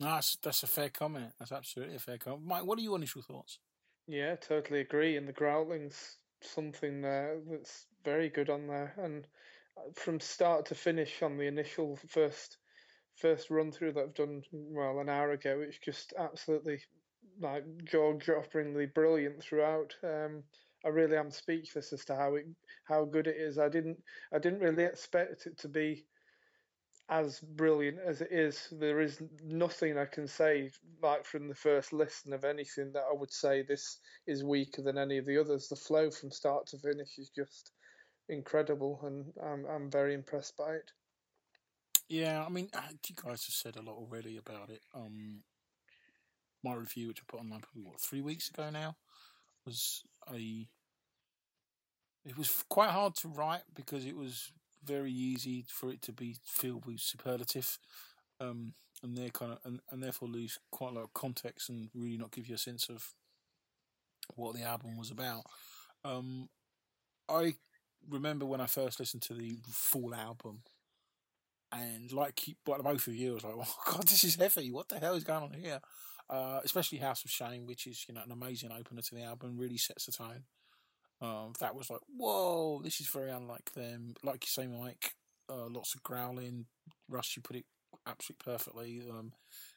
No, 0.00 0.06
that's, 0.06 0.36
that's 0.42 0.62
a 0.62 0.66
fair 0.66 0.90
comment. 0.90 1.32
That's 1.38 1.52
absolutely 1.52 1.96
a 1.96 2.00
fair 2.00 2.18
comment. 2.18 2.46
Mike, 2.46 2.64
what 2.64 2.78
are 2.78 2.82
your 2.82 2.96
initial 2.96 3.22
thoughts? 3.22 3.58
Yeah, 4.06 4.36
totally 4.36 4.80
agree. 4.80 5.16
And 5.16 5.26
the 5.26 5.32
growling's 5.32 6.18
something 6.42 7.00
there 7.00 7.38
that's 7.50 7.86
very 8.04 8.28
good 8.28 8.50
on 8.50 8.66
there. 8.66 8.94
And 8.98 9.26
uh, 9.76 9.90
from 9.94 10.20
start 10.20 10.66
to 10.66 10.74
finish 10.74 11.22
on 11.22 11.36
the 11.36 11.46
initial 11.46 11.98
first 12.08 12.58
first 13.16 13.48
run 13.48 13.72
through 13.72 13.92
that 13.94 14.02
I've 14.02 14.14
done 14.14 14.42
well 14.52 15.00
an 15.00 15.08
hour 15.08 15.32
ago, 15.32 15.62
it's 15.66 15.78
just 15.78 16.12
absolutely 16.18 16.78
like 17.40 17.64
jaw 17.84 18.12
droppingly 18.14 18.92
brilliant 18.92 19.42
throughout. 19.42 19.94
Um, 20.04 20.42
I 20.84 20.88
really 20.88 21.16
am 21.16 21.30
speechless 21.30 21.92
as 21.92 22.04
to 22.06 22.14
how 22.14 22.34
it 22.36 22.46
how 22.84 23.04
good 23.04 23.26
it 23.26 23.36
is. 23.36 23.58
I 23.58 23.68
didn't 23.68 23.98
I 24.32 24.38
didn't 24.38 24.60
really 24.60 24.84
expect 24.84 25.46
it 25.46 25.58
to 25.58 25.68
be 25.68 26.04
as 27.08 27.40
brilliant 27.40 27.98
as 28.04 28.20
it 28.20 28.32
is. 28.32 28.68
There 28.72 29.00
is 29.00 29.22
nothing 29.44 29.98
I 29.98 30.06
can 30.06 30.26
say 30.26 30.70
like 31.02 31.24
from 31.24 31.48
the 31.48 31.54
first 31.54 31.92
listen 31.92 32.32
of 32.32 32.44
anything 32.44 32.92
that 32.92 33.04
I 33.10 33.14
would 33.14 33.32
say 33.32 33.62
this 33.62 33.98
is 34.26 34.44
weaker 34.44 34.82
than 34.82 34.98
any 34.98 35.18
of 35.18 35.26
the 35.26 35.38
others. 35.38 35.68
The 35.68 35.76
flow 35.76 36.10
from 36.10 36.30
start 36.30 36.66
to 36.68 36.78
finish 36.78 37.18
is 37.18 37.30
just 37.30 37.72
incredible, 38.28 39.00
and 39.04 39.26
I'm 39.42 39.66
I'm 39.66 39.90
very 39.90 40.14
impressed 40.14 40.56
by 40.56 40.74
it. 40.74 40.90
Yeah, 42.08 42.44
I 42.44 42.48
mean, 42.48 42.68
uh, 42.72 42.80
you 43.08 43.16
guys 43.16 43.44
have 43.46 43.54
said 43.54 43.76
a 43.76 43.82
lot 43.82 43.96
already 43.96 44.36
about 44.36 44.70
it. 44.70 44.80
Um, 44.94 45.42
my 46.62 46.74
review, 46.74 47.08
which 47.08 47.20
I 47.20 47.24
put 47.28 47.40
online 47.40 47.60
probably 47.60 47.82
what 47.82 48.00
three 48.00 48.20
weeks 48.20 48.48
ago 48.48 48.70
now, 48.70 48.96
was 49.64 50.02
a. 50.32 50.68
It 52.24 52.36
was 52.36 52.64
quite 52.68 52.90
hard 52.90 53.14
to 53.16 53.28
write 53.28 53.62
because 53.72 54.04
it 54.04 54.16
was 54.16 54.52
very 54.86 55.12
easy 55.12 55.64
for 55.68 55.90
it 55.90 56.02
to 56.02 56.12
be 56.12 56.36
filled 56.44 56.86
with 56.86 57.00
superlative, 57.00 57.78
um, 58.40 58.74
and 59.02 59.16
they 59.16 59.30
kind 59.30 59.52
of 59.52 59.58
and, 59.64 59.80
and 59.90 60.02
therefore 60.02 60.28
lose 60.28 60.58
quite 60.70 60.92
a 60.92 60.94
lot 60.94 61.04
of 61.04 61.14
context 61.14 61.68
and 61.70 61.90
really 61.94 62.18
not 62.18 62.32
give 62.32 62.48
you 62.48 62.54
a 62.56 62.58
sense 62.58 62.88
of 62.88 63.14
what 64.34 64.54
the 64.54 64.62
album 64.62 64.96
was 64.96 65.10
about. 65.10 65.44
Um, 66.04 66.48
I 67.28 67.54
remember 68.08 68.46
when 68.46 68.60
I 68.62 68.66
first 68.66 69.00
listened 69.00 69.22
to 69.24 69.34
the 69.34 69.58
full 69.70 70.14
album 70.14 70.62
and 71.72 72.12
like 72.12 72.46
you- 72.48 72.54
like 72.66 72.82
both 72.82 73.06
of 73.06 73.14
you, 73.14 73.32
I 73.32 73.34
was 73.34 73.44
like, 73.44 73.54
"Oh 73.58 73.92
God, 73.92 74.08
this 74.08 74.24
is 74.24 74.36
heavy! 74.36 74.70
What 74.70 74.88
the 74.88 74.98
hell 74.98 75.14
is 75.14 75.24
going 75.24 75.42
on 75.44 75.52
here?" 75.52 75.80
Uh, 76.28 76.60
especially 76.64 76.98
House 76.98 77.24
of 77.24 77.30
Shame, 77.30 77.66
which 77.66 77.86
is 77.86 78.04
you 78.08 78.14
know 78.14 78.22
an 78.24 78.32
amazing 78.32 78.72
opener 78.72 79.02
to 79.02 79.14
the 79.14 79.22
album, 79.22 79.56
really 79.56 79.78
sets 79.78 80.06
the 80.06 80.12
tone. 80.12 80.44
Um, 81.20 81.52
that 81.60 81.74
was 81.74 81.90
like, 81.90 82.00
"Whoa, 82.14 82.80
this 82.82 83.00
is 83.00 83.08
very 83.08 83.30
unlike 83.30 83.72
them." 83.72 84.14
Like 84.22 84.44
you 84.44 84.48
say, 84.48 84.66
Mike, 84.66 85.14
uh, 85.48 85.66
lots 85.68 85.94
of 85.94 86.02
growling. 86.02 86.66
Russ, 87.08 87.36
you 87.36 87.42
put 87.42 87.56
it 87.56 87.64
absolutely 88.06 88.44
perfectly. 88.52 89.02
Um, 89.08 89.32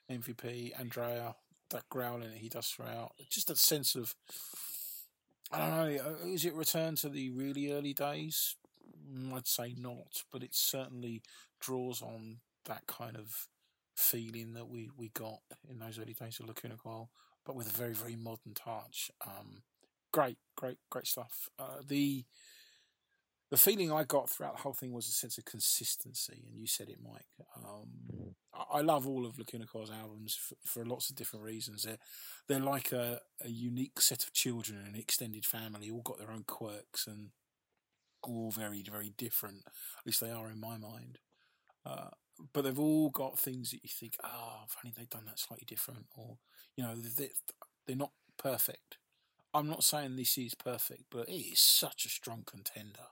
MVP, 0.09 0.73
Andrea, 0.79 1.35
that 1.69 1.87
growling 1.89 2.29
that 2.31 2.37
he 2.39 2.49
does 2.49 2.67
throughout, 2.67 3.13
just 3.29 3.47
that 3.47 3.57
sense 3.57 3.95
of. 3.95 4.15
I 5.51 5.57
don't 5.59 5.69
know. 5.69 6.03
uh, 6.03 6.27
Is 6.27 6.45
it 6.45 6.53
return 6.53 6.95
to 6.97 7.09
the 7.09 7.31
really 7.31 7.71
early 7.71 7.93
days 7.93 8.55
Mm, 9.11 9.33
I'd 9.33 9.47
say 9.47 9.73
not, 9.77 10.23
but 10.31 10.43
it 10.43 10.53
certainly 10.53 11.21
draws 11.59 12.01
on 12.01 12.37
that 12.65 12.85
kind 12.87 13.17
of 13.17 13.47
feeling 13.95 14.53
that 14.53 14.69
we, 14.69 14.89
we 14.97 15.09
got 15.09 15.39
in 15.69 15.79
those 15.79 15.99
early 15.99 16.13
days 16.13 16.39
of 16.39 16.47
Lacuna 16.47 16.75
Coil, 16.77 17.09
but 17.45 17.55
with 17.55 17.67
a 17.67 17.77
very 17.77 17.93
very 17.93 18.15
modern 18.15 18.53
touch. 18.53 19.11
Um, 19.25 19.63
great, 20.11 20.37
great, 20.55 20.77
great 20.89 21.07
stuff. 21.07 21.49
Uh, 21.57 21.81
the 21.85 22.25
the 23.51 23.57
feeling 23.57 23.91
I 23.91 24.03
got 24.03 24.29
throughout 24.29 24.57
the 24.57 24.61
whole 24.61 24.73
thing 24.73 24.93
was 24.93 25.07
a 25.07 25.11
sense 25.11 25.39
of 25.39 25.45
consistency, 25.45 26.43
and 26.45 26.55
you 26.55 26.67
said 26.67 26.87
it, 26.87 26.99
Mike. 27.03 27.25
Um, 27.57 28.35
I 28.71 28.81
love 28.81 29.07
all 29.07 29.25
of 29.25 29.39
Lacuna 29.39 29.65
Coil's 29.65 29.89
albums 29.89 30.35
for, 30.35 30.55
for, 30.63 30.85
lots 30.85 31.09
of 31.09 31.15
different 31.15 31.45
reasons. 31.45 31.83
They're 31.83 31.97
they're 32.47 32.59
like 32.59 32.91
a, 32.91 33.21
a 33.43 33.49
unique 33.49 34.01
set 34.01 34.23
of 34.23 34.33
children, 34.33 34.79
in 34.79 34.93
an 34.93 34.99
extended 34.99 35.45
family, 35.45 35.89
all 35.89 36.01
got 36.03 36.19
their 36.19 36.31
own 36.31 36.43
quirks 36.45 37.07
and 37.07 37.29
all 38.21 38.51
very 38.51 38.83
very 38.83 39.13
different. 39.17 39.63
At 39.65 40.05
least 40.05 40.21
they 40.21 40.31
are 40.31 40.49
in 40.49 40.59
my 40.59 40.77
mind. 40.77 41.17
Uh, 41.85 42.09
but 42.53 42.63
they've 42.63 42.79
all 42.79 43.09
got 43.09 43.39
things 43.39 43.71
that 43.71 43.83
you 43.83 43.89
think, 43.89 44.15
oh, 44.23 44.61
if 44.65 44.75
only 44.83 44.93
they'd 44.95 45.09
done 45.09 45.25
that 45.25 45.39
slightly 45.39 45.65
different, 45.67 46.05
or 46.15 46.37
you 46.75 46.83
know, 46.83 46.95
they're, 46.95 47.27
they're 47.87 47.95
not 47.95 48.11
perfect. 48.37 48.97
I'm 49.53 49.67
not 49.67 49.83
saying 49.83 50.15
this 50.15 50.37
is 50.37 50.53
perfect, 50.53 51.05
but 51.09 51.27
it 51.27 51.33
is 51.33 51.59
such 51.59 52.05
a 52.05 52.09
strong 52.09 52.43
contender. 52.45 53.07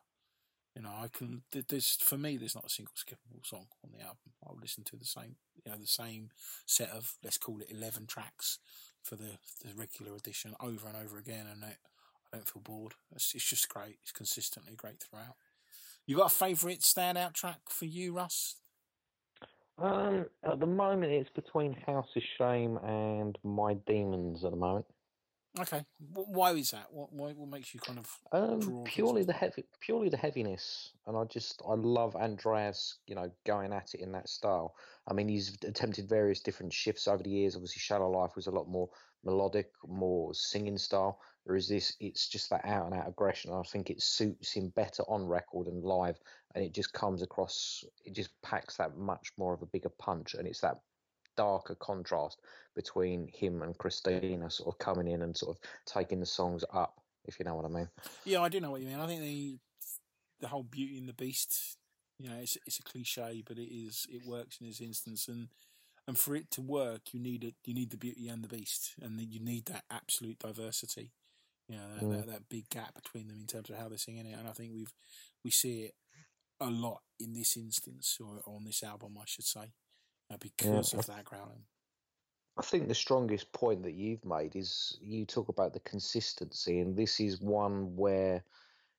You 0.76 0.84
know, 0.84 0.90
I 0.90 1.08
can. 1.12 1.42
There's 1.52 1.98
for 2.00 2.18
me, 2.18 2.38
there's 2.38 2.54
not 2.54 2.68
a 2.68 2.70
single 2.70 2.94
skippable 2.96 3.44
song 3.44 3.66
on 3.84 3.92
the 3.92 4.04
album. 4.04 4.34
I'll 4.46 4.58
listen 4.62 4.84
to 4.86 4.96
the 4.96 5.06
same, 5.06 5.38
you 5.66 5.72
know, 5.72 5.78
the 5.78 5.88
same 5.88 6.30
set 6.68 6.92
of 6.92 7.16
let's 7.24 7.40
call 7.40 7.60
it 7.62 7.72
eleven 7.72 8.06
tracks 8.06 8.60
for 9.02 9.16
the 9.16 9.40
the 9.66 9.74
regular 9.76 10.16
edition 10.16 10.54
over 10.60 10.88
and 10.88 10.96
over 10.96 11.18
again, 11.18 11.48
and 11.52 11.66
I, 11.66 11.70
I 11.70 12.38
don't 12.38 12.48
feel 12.48 12.62
bored. 12.62 12.94
It's, 13.16 13.34
it's 13.34 13.50
just 13.50 13.70
great. 13.70 13.98
It's 14.04 14.12
consistently 14.12 14.76
great 14.76 15.02
throughout. 15.02 15.36
You 16.06 16.18
got 16.18 16.32
a 16.32 16.36
favourite 16.36 16.82
standout 16.82 17.34
track 17.34 17.62
for 17.70 17.86
you, 17.86 18.14
Russ? 18.14 18.58
Um, 19.80 20.28
at 20.44 20.60
the 20.60 20.68
moment, 20.68 21.12
it's 21.12 21.30
between 21.32 21.74
House 21.74 22.08
of 22.16 22.22
Shame 22.38 22.78
and 22.84 23.36
My 23.44 23.74
Demons. 23.88 24.44
At 24.44 24.52
the 24.52 24.58
moment. 24.58 24.86
Okay, 25.60 25.86
why 26.14 26.52
is 26.52 26.72
that? 26.72 26.88
What 26.92 27.12
why, 27.12 27.32
what 27.32 27.50
makes 27.50 27.74
you 27.74 27.80
kind 27.80 28.00
of 28.00 28.10
um, 28.32 28.84
purely 28.86 29.24
the 29.24 29.34
heavy, 29.34 29.66
purely 29.82 30.10
the 30.10 30.18
heaviness, 30.18 30.92
and 31.08 31.18
I 31.18 31.24
just 31.24 31.62
I 31.68 31.74
love 31.74 32.16
Andreas, 32.16 33.00
you 33.08 33.16
know, 33.16 33.32
going 33.46 33.74
at 33.74 33.94
it 33.94 34.02
in 34.02 34.12
that 34.12 34.30
style. 34.30 34.76
I 35.08 35.14
mean, 35.14 35.28
he's 35.28 35.58
attempted 35.64 36.08
various 36.08 36.42
different 36.42 36.74
shifts 36.74 37.08
over 37.08 37.24
the 37.24 37.30
years. 37.30 37.56
Obviously, 37.56 37.80
Shallow 37.80 38.10
Life 38.10 38.36
was 38.36 38.48
a 38.48 38.52
lot 38.52 38.68
more 38.68 38.90
melodic, 39.24 39.72
more 39.88 40.34
singing 40.34 40.78
style. 40.78 41.20
Whereas 41.44 41.70
this, 41.70 41.96
it's 42.02 42.28
just 42.28 42.50
that 42.50 42.66
out 42.66 42.88
and 42.88 42.94
out 42.94 43.08
aggression. 43.08 43.54
I 43.54 43.62
think 43.64 43.90
it 43.90 44.02
suits 44.02 44.52
him 44.52 44.68
better 44.76 45.04
on 45.04 45.26
record 45.26 45.68
and 45.68 45.82
live, 45.82 46.20
and 46.54 46.64
it 46.64 46.74
just 46.74 46.92
comes 46.92 47.22
across. 47.22 47.86
It 48.04 48.14
just 48.14 48.30
packs 48.44 48.76
that 48.78 48.98
much 48.98 49.32
more 49.38 49.54
of 49.54 49.62
a 49.62 49.68
bigger 49.68 49.92
punch, 49.98 50.34
and 50.34 50.46
it's 50.46 50.60
that 50.60 50.80
darker 51.38 51.76
contrast 51.76 52.42
between 52.76 53.28
him 53.34 53.62
and 53.62 53.78
Cristina 53.78 54.50
sort 54.52 54.74
of 54.74 54.80
coming 54.80 55.08
in 55.08 55.22
and 55.22 55.36
sort 55.36 55.56
of 55.56 55.62
taking 55.86 56.20
the 56.20 56.26
songs 56.26 56.64
up, 56.74 57.02
if 57.26 57.40
you 57.40 57.46
know 57.46 57.56
what 57.56 57.66
I 57.66 57.70
mean. 57.70 57.90
Yeah, 58.26 58.42
I 58.42 58.50
do 58.50 58.60
know 58.60 58.72
what 58.72 58.82
you 58.82 58.88
mean. 58.88 59.00
I 59.00 59.08
think 59.08 59.22
the 59.22 59.58
the 60.40 60.48
whole 60.48 60.64
Beauty 60.64 61.00
and 61.00 61.10
the 61.10 61.14
Beast, 61.14 61.78
you 62.20 62.30
know, 62.30 62.36
it's 62.40 62.58
it's 62.66 62.80
a 62.80 62.84
cliche, 62.84 63.44
but 63.48 63.58
it 63.58 63.74
is 63.74 64.06
it 64.10 64.28
works 64.28 64.58
in 64.60 64.68
this 64.68 64.82
instance, 64.82 65.28
and 65.28 65.48
and 66.08 66.18
for 66.18 66.36
it 66.36 66.52
to 66.52 66.62
work, 66.62 67.14
you 67.14 67.20
need 67.20 67.44
it. 67.44 67.56
You 67.66 67.74
need 67.74 67.92
the 67.92 67.98
Beauty 67.98 68.28
and 68.28 68.44
the 68.44 68.48
Beast, 68.48 68.94
and 69.02 69.20
you 69.20 69.40
need 69.40 69.66
that 69.66 69.84
absolute 69.90 70.40
diversity. 70.40 71.12
You 71.68 71.76
know, 71.76 71.84
that, 71.96 72.06
mm. 72.06 72.16
that, 72.16 72.28
that 72.28 72.50
big 72.50 72.70
gap 72.70 72.94
between 72.96 73.28
them 73.28 73.40
in 73.42 73.48
terms 73.48 73.70
of 73.70 73.78
how 73.78 73.90
they're 73.90 73.98
singing 73.98 74.26
it, 74.26 74.38
and 74.38 74.48
I 74.48 74.52
think 74.52 74.72
we've 74.74 74.94
we 75.44 75.52
see 75.52 75.82
it 75.82 75.96
a 76.60 76.70
lot 76.70 77.02
in 77.20 77.34
this 77.34 77.56
instance 77.58 78.18
or 78.20 78.42
on 78.46 78.66
this 78.66 78.84
album, 78.84 79.18
I 79.20 79.26
should 79.26 79.46
say 79.46 79.74
because 80.40 80.94
yeah, 80.94 81.00
of 81.00 81.06
that 81.08 81.26
growling. 81.26 81.64
I 82.58 82.64
think 82.64 82.88
the 82.88 82.96
strongest 82.96 83.52
point 83.54 83.84
that 83.84 83.94
you've 83.94 84.26
made 84.26 84.56
is 84.56 84.98
you 85.02 85.26
talk 85.26 85.50
about 85.50 85.74
the 85.74 85.80
consistency, 85.82 86.80
and 86.80 86.96
this 86.96 87.20
is 87.20 87.40
one 87.40 87.96
where 87.96 88.44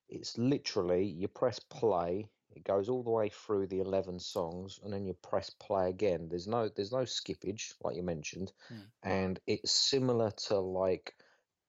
it's 0.07 0.37
literally 0.37 1.05
you 1.05 1.27
press 1.27 1.59
play, 1.59 2.29
it 2.55 2.63
goes 2.63 2.89
all 2.89 3.03
the 3.03 3.09
way 3.09 3.29
through 3.29 3.67
the 3.67 3.79
eleven 3.81 4.19
songs, 4.19 4.79
and 4.83 4.93
then 4.93 5.05
you 5.05 5.13
press 5.13 5.49
play 5.49 5.89
again. 5.89 6.27
There's 6.29 6.47
no 6.47 6.69
there's 6.69 6.91
no 6.91 7.03
skippage 7.03 7.73
like 7.83 7.95
you 7.95 8.03
mentioned, 8.03 8.51
hmm. 8.69 8.79
and 9.03 9.39
it's 9.45 9.71
similar 9.71 10.31
to 10.47 10.57
like 10.57 11.15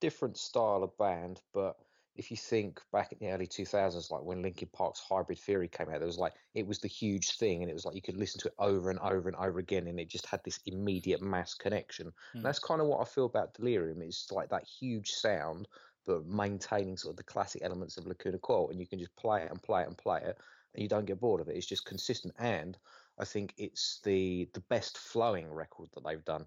different 0.00 0.38
style 0.38 0.82
of 0.82 0.96
band, 0.96 1.40
but 1.52 1.76
if 2.16 2.30
you 2.30 2.36
think 2.36 2.80
back 2.92 3.12
in 3.12 3.18
the 3.20 3.32
early 3.32 3.46
2000s, 3.46 4.10
like 4.10 4.22
when 4.22 4.42
Linkin 4.42 4.68
Park's 4.72 5.00
Hybrid 5.00 5.38
Theory 5.38 5.68
came 5.68 5.88
out, 5.88 5.98
there 5.98 6.06
was 6.06 6.18
like 6.18 6.34
it 6.54 6.66
was 6.66 6.78
the 6.78 6.88
huge 6.88 7.36
thing, 7.36 7.62
and 7.62 7.70
it 7.70 7.74
was 7.74 7.84
like 7.84 7.94
you 7.94 8.02
could 8.02 8.16
listen 8.16 8.40
to 8.40 8.48
it 8.48 8.54
over 8.58 8.90
and 8.90 8.98
over 9.00 9.28
and 9.28 9.36
over 9.36 9.58
again, 9.58 9.86
and 9.86 9.98
it 10.00 10.08
just 10.08 10.26
had 10.26 10.40
this 10.44 10.60
immediate 10.66 11.22
mass 11.22 11.54
connection. 11.54 12.06
Mm. 12.08 12.12
And 12.34 12.44
that's 12.44 12.58
kind 12.58 12.80
of 12.80 12.86
what 12.86 13.00
I 13.00 13.04
feel 13.04 13.26
about 13.26 13.54
Delirium. 13.54 14.02
It's 14.02 14.30
like 14.32 14.50
that 14.50 14.64
huge 14.64 15.10
sound, 15.10 15.68
but 16.06 16.26
maintaining 16.26 16.96
sort 16.96 17.12
of 17.12 17.16
the 17.16 17.22
classic 17.22 17.62
elements 17.64 17.96
of 17.96 18.06
Lacuna 18.06 18.38
Coil, 18.38 18.70
and 18.70 18.80
you 18.80 18.86
can 18.86 18.98
just 18.98 19.14
play 19.16 19.42
it 19.42 19.50
and 19.50 19.62
play 19.62 19.82
it 19.82 19.88
and 19.88 19.96
play 19.96 20.20
it, 20.22 20.36
and 20.74 20.82
you 20.82 20.88
don't 20.88 21.06
get 21.06 21.20
bored 21.20 21.40
of 21.40 21.48
it. 21.48 21.56
It's 21.56 21.66
just 21.66 21.86
consistent, 21.86 22.34
and 22.38 22.76
I 23.18 23.24
think 23.24 23.54
it's 23.56 24.00
the 24.04 24.48
the 24.52 24.64
best 24.68 24.98
flowing 24.98 25.50
record 25.50 25.90
that 25.94 26.04
they've 26.04 26.24
done 26.24 26.46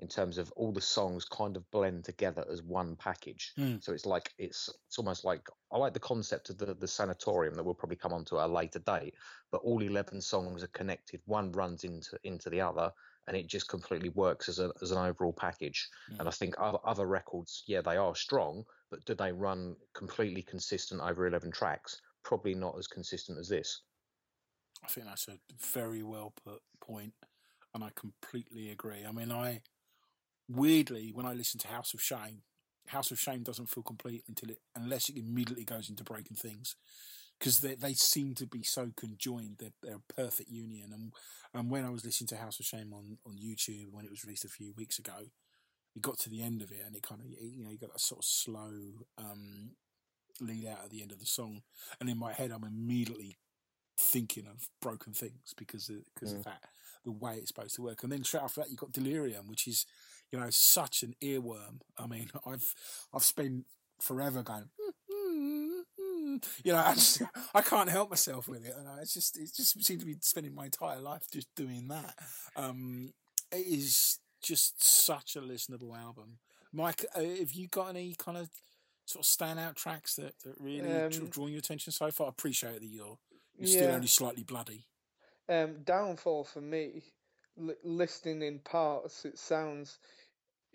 in 0.00 0.08
terms 0.08 0.38
of 0.38 0.52
all 0.56 0.72
the 0.72 0.80
songs 0.80 1.24
kind 1.24 1.56
of 1.56 1.70
blend 1.70 2.04
together 2.04 2.44
as 2.50 2.62
one 2.62 2.96
package. 2.96 3.52
Mm. 3.58 3.82
So 3.82 3.92
it's 3.92 4.06
like 4.06 4.32
it's 4.38 4.68
it's 4.86 4.98
almost 4.98 5.24
like 5.24 5.46
I 5.72 5.78
like 5.78 5.94
the 5.94 6.00
concept 6.00 6.50
of 6.50 6.58
the 6.58 6.74
the 6.74 6.88
sanatorium 6.88 7.54
that 7.54 7.62
we'll 7.62 7.74
probably 7.74 7.96
come 7.96 8.12
on 8.12 8.24
to 8.26 8.40
at 8.40 8.46
a 8.46 8.52
later 8.52 8.80
date, 8.80 9.14
but 9.52 9.62
all 9.62 9.82
eleven 9.82 10.20
songs 10.20 10.64
are 10.64 10.68
connected. 10.68 11.20
One 11.26 11.52
runs 11.52 11.84
into 11.84 12.18
into 12.24 12.50
the 12.50 12.60
other, 12.60 12.90
and 13.28 13.36
it 13.36 13.46
just 13.46 13.68
completely 13.68 14.10
works 14.10 14.48
as 14.48 14.58
a 14.58 14.72
as 14.82 14.90
an 14.90 14.98
overall 14.98 15.32
package. 15.32 15.88
Mm. 16.12 16.20
And 16.20 16.28
I 16.28 16.32
think 16.32 16.54
other 16.58 16.78
other 16.84 17.06
records, 17.06 17.62
yeah, 17.66 17.80
they 17.80 17.96
are 17.96 18.16
strong, 18.16 18.64
but 18.90 19.04
do 19.04 19.14
they 19.14 19.32
run 19.32 19.76
completely 19.94 20.42
consistent 20.42 21.00
over 21.00 21.26
eleven 21.26 21.52
tracks? 21.52 22.00
Probably 22.24 22.54
not 22.54 22.76
as 22.78 22.88
consistent 22.88 23.38
as 23.38 23.48
this. 23.48 23.82
I 24.82 24.88
think 24.88 25.06
that's 25.06 25.28
a 25.28 25.38
very 25.72 26.02
well 26.02 26.32
put 26.44 26.60
point, 26.80 27.14
and 27.74 27.84
I 27.84 27.90
completely 27.94 28.70
agree. 28.70 29.04
I 29.06 29.12
mean, 29.12 29.30
I 29.30 29.60
weirdly, 30.48 31.10
when 31.12 31.26
I 31.26 31.32
listen 31.32 31.60
to 31.60 31.68
House 31.68 31.94
of 31.94 32.00
Shame, 32.00 32.42
House 32.88 33.10
of 33.10 33.18
Shame 33.18 33.42
doesn't 33.42 33.70
feel 33.70 33.82
complete 33.82 34.24
until 34.28 34.50
it, 34.50 34.58
unless 34.76 35.08
it 35.08 35.16
immediately 35.16 35.64
goes 35.64 35.88
into 35.88 36.04
breaking 36.04 36.36
things, 36.36 36.76
because 37.38 37.60
they 37.60 37.74
they 37.74 37.94
seem 37.94 38.34
to 38.34 38.46
be 38.46 38.62
so 38.62 38.90
conjoined. 38.96 39.56
They're 39.58 39.72
they're 39.82 39.96
a 39.96 40.12
perfect 40.12 40.50
union. 40.50 40.90
And 40.92 41.12
and 41.52 41.70
when 41.70 41.84
I 41.84 41.90
was 41.90 42.04
listening 42.04 42.28
to 42.28 42.36
House 42.36 42.60
of 42.60 42.66
Shame 42.66 42.92
on 42.92 43.18
on 43.26 43.36
YouTube 43.36 43.92
when 43.92 44.04
it 44.04 44.10
was 44.10 44.24
released 44.24 44.44
a 44.44 44.48
few 44.48 44.72
weeks 44.76 44.98
ago, 44.98 45.30
it 45.96 46.02
got 46.02 46.18
to 46.20 46.30
the 46.30 46.42
end 46.42 46.62
of 46.62 46.70
it 46.70 46.82
and 46.86 46.94
it 46.94 47.02
kind 47.02 47.20
of 47.20 47.26
you 47.26 47.64
know 47.64 47.70
you 47.70 47.78
got 47.78 47.92
that 47.92 48.00
sort 48.00 48.20
of 48.20 48.24
slow 48.24 48.72
um, 49.18 49.70
lead 50.40 50.66
out 50.66 50.84
at 50.84 50.90
the 50.90 51.02
end 51.02 51.12
of 51.12 51.20
the 51.20 51.26
song, 51.26 51.62
and 52.00 52.10
in 52.10 52.18
my 52.18 52.32
head 52.32 52.50
I'm 52.50 52.64
immediately 52.64 53.38
thinking 53.98 54.46
of 54.46 54.68
broken 54.82 55.12
things 55.12 55.54
because 55.56 55.88
of, 55.88 55.98
because 56.14 56.34
mm. 56.34 56.38
of 56.38 56.44
that 56.44 56.64
the 57.04 57.12
way 57.12 57.36
it's 57.36 57.48
supposed 57.48 57.74
to 57.76 57.82
work. 57.82 58.02
And 58.02 58.10
then 58.10 58.24
straight 58.24 58.42
after 58.42 58.60
that, 58.60 58.70
you've 58.70 58.80
got 58.80 58.92
Delirium, 58.92 59.46
which 59.46 59.68
is 59.68 59.86
you 60.34 60.40
know, 60.40 60.50
such 60.50 61.04
an 61.04 61.14
earworm. 61.22 61.80
I 61.96 62.08
mean, 62.08 62.28
I've 62.46 62.74
I've 63.14 63.22
spent 63.22 63.66
forever 64.00 64.42
going, 64.42 64.68
you 66.64 66.72
know, 66.72 66.82
I 66.84 66.94
just 66.94 67.22
I 67.54 67.62
can't 67.62 67.88
help 67.88 68.10
myself 68.10 68.48
with 68.48 68.66
it, 68.66 68.74
and 68.76 68.88
it's 69.00 69.14
just 69.14 69.38
it 69.38 69.50
just 69.54 69.84
seems 69.84 70.00
to 70.00 70.06
be 70.06 70.16
spending 70.20 70.52
my 70.52 70.64
entire 70.64 70.98
life 70.98 71.22
just 71.32 71.54
doing 71.54 71.86
that. 71.88 72.16
Um, 72.56 73.12
it 73.52 73.64
is 73.64 74.18
just 74.42 74.84
such 74.84 75.36
a 75.36 75.40
listenable 75.40 75.96
album. 75.96 76.38
Mike, 76.72 77.04
uh, 77.14 77.20
have 77.20 77.52
you 77.52 77.68
got 77.68 77.90
any 77.90 78.16
kind 78.18 78.36
of 78.36 78.50
sort 79.06 79.24
of 79.24 79.30
standout 79.30 79.76
tracks 79.76 80.16
that, 80.16 80.34
that 80.44 80.56
really 80.58 80.90
um, 80.90 81.10
drawn 81.30 81.50
your 81.50 81.60
attention 81.60 81.92
so 81.92 82.10
far? 82.10 82.26
I 82.26 82.30
appreciate 82.30 82.80
that 82.80 82.88
you're 82.88 83.18
you're 83.56 83.68
yeah. 83.68 83.76
still 83.76 83.90
only 83.92 84.08
slightly 84.08 84.42
bloody. 84.42 84.84
Um, 85.48 85.76
downfall 85.84 86.42
for 86.42 86.60
me, 86.60 87.04
l- 87.56 87.76
listening 87.84 88.42
in 88.42 88.58
parts, 88.58 89.24
it 89.24 89.38
sounds 89.38 89.98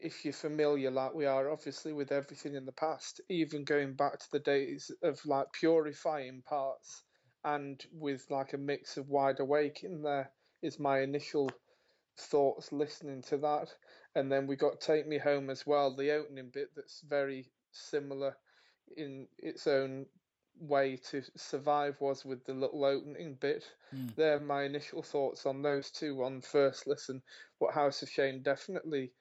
if 0.01 0.24
you're 0.24 0.34
familiar, 0.34 0.91
like 0.91 1.13
we 1.13 1.25
are, 1.25 1.51
obviously 1.51 1.94
with 1.94 2.12
everything 2.12 2.56
in 2.56 2.65
the 2.65 2.72
past, 2.72 3.22
even 3.29 3.63
going 3.63 3.94
back 3.94 4.20
to 4.20 4.32
the 4.32 4.39
days 4.39 4.91
of 5.03 5.20
like 5.25 5.51
purifying 5.53 6.41
parts 6.48 7.03
and 7.44 7.84
with 7.91 8.25
like 8.29 8.53
a 8.53 8.58
mix 8.58 8.98
of 8.98 9.10
wide 9.10 9.39
awake 9.39 9.84
in 9.84 10.01
there, 10.01 10.32
is 10.62 10.79
my 10.79 11.00
initial 11.00 11.50
thoughts 12.18 12.72
listening 12.72 13.22
to 13.24 13.38
that. 13.38 13.74
And 14.15 14.32
then 14.32 14.48
we 14.48 14.56
got 14.56 14.82
Take 14.82 15.08
Me 15.08 15.18
Home 15.18 15.50
as 15.50 15.65
well, 15.65 15.96
the 15.96 16.12
opening 16.12 16.50
bit 16.53 16.70
that's 16.75 17.01
very 17.08 17.50
similar 17.72 18.36
in 18.98 19.27
its 19.38 19.68
own 19.68 20.06
way 20.60 20.98
to 20.98 21.22
survive 21.38 21.96
was 22.01 22.25
with 22.25 22.44
the 22.46 22.53
little 22.53 22.84
opening 22.84 23.36
bit. 23.36 23.63
Mm. 23.96 24.15
They're 24.15 24.39
my 24.39 24.63
initial 24.63 25.01
thoughts 25.01 25.46
on 25.46 25.62
those 25.62 25.89
two 25.91 26.24
on 26.24 26.41
first 26.41 26.88
listen. 26.88 27.22
What 27.60 27.74
House 27.74 28.01
of 28.01 28.10
Shame 28.10 28.41
definitely 28.41 29.12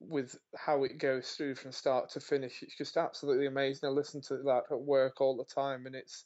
with 0.00 0.38
how 0.56 0.84
it 0.84 0.98
goes 0.98 1.30
through 1.30 1.54
from 1.54 1.72
start 1.72 2.10
to 2.10 2.20
finish. 2.20 2.62
It's 2.62 2.76
just 2.76 2.96
absolutely 2.96 3.46
amazing. 3.46 3.88
I 3.88 3.92
listen 3.92 4.20
to 4.22 4.36
that 4.44 4.62
at 4.70 4.80
work 4.80 5.20
all 5.20 5.36
the 5.36 5.44
time, 5.44 5.86
and 5.86 5.94
it's 5.94 6.24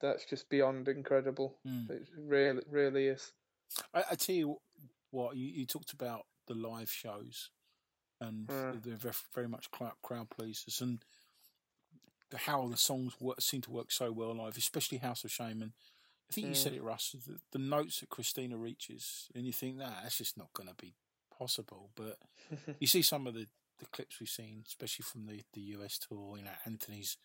that's 0.00 0.24
just 0.24 0.48
beyond 0.48 0.88
incredible. 0.88 1.58
Mm. 1.66 1.90
It 1.90 2.08
really, 2.16 2.62
really 2.70 3.06
is. 3.08 3.32
I, 3.94 4.04
I 4.12 4.14
tell 4.14 4.34
you 4.34 4.56
what, 5.10 5.36
you, 5.36 5.46
you 5.46 5.66
talked 5.66 5.92
about 5.92 6.26
the 6.46 6.54
live 6.54 6.90
shows, 6.90 7.50
and 8.20 8.48
Mm. 8.48 8.82
they're 8.82 8.96
very, 8.96 9.14
very 9.34 9.48
much 9.48 9.70
crowd, 9.70 9.92
crowd 10.02 10.30
pleasers, 10.30 10.80
and 10.80 11.04
how 12.34 12.68
the 12.68 12.76
songs 12.76 13.14
work, 13.20 13.40
seem 13.40 13.60
to 13.62 13.70
work 13.70 13.90
so 13.90 14.12
well 14.12 14.34
live, 14.34 14.56
especially 14.56 14.98
House 14.98 15.24
of 15.24 15.30
Shame. 15.30 15.62
And 15.62 15.72
I 16.30 16.32
think 16.32 16.46
you 16.46 16.54
said 16.54 16.72
Mm. 16.72 16.76
it, 16.76 16.82
Russ. 16.82 17.14
The, 17.26 17.38
the 17.52 17.58
notes 17.58 18.00
that 18.00 18.08
Cristina 18.08 18.56
reaches, 18.56 19.28
and 19.34 19.44
you 19.44 19.52
think 19.52 19.78
that 19.78 20.02
that's 20.02 20.18
just 20.18 20.38
not 20.38 20.52
going 20.54 20.68
to 20.68 20.74
be 20.74 20.94
possible. 21.40 21.90
But 21.96 22.18
you 22.78 22.86
see 22.86 23.02
some 23.02 23.26
of 23.26 23.34
the, 23.34 23.46
the 23.78 23.86
clips 23.86 24.20
we've 24.20 24.28
seen, 24.28 24.62
especially 24.66 25.04
from 25.04 25.26
the, 25.26 25.42
the 25.54 25.60
US 25.78 25.98
tour. 25.98 26.36
You 26.36 26.44
know, 26.44 26.50
Anthony's 26.66 27.16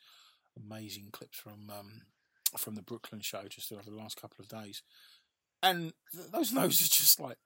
amazing 0.58 1.10
clips 1.12 1.38
from 1.38 1.70
um, 1.70 2.02
from 2.58 2.76
the 2.76 2.82
Brooklyn 2.82 3.22
show 3.22 3.44
just 3.50 3.72
over 3.72 3.84
the 3.84 3.96
last 3.96 4.20
couple 4.20 4.42
of 4.42 4.48
days, 4.48 4.82
and 5.62 5.94
th- 6.14 6.32
those 6.32 6.54
notes 6.62 6.82
are 6.82 6.88
just 6.88 7.20
like 7.20 7.38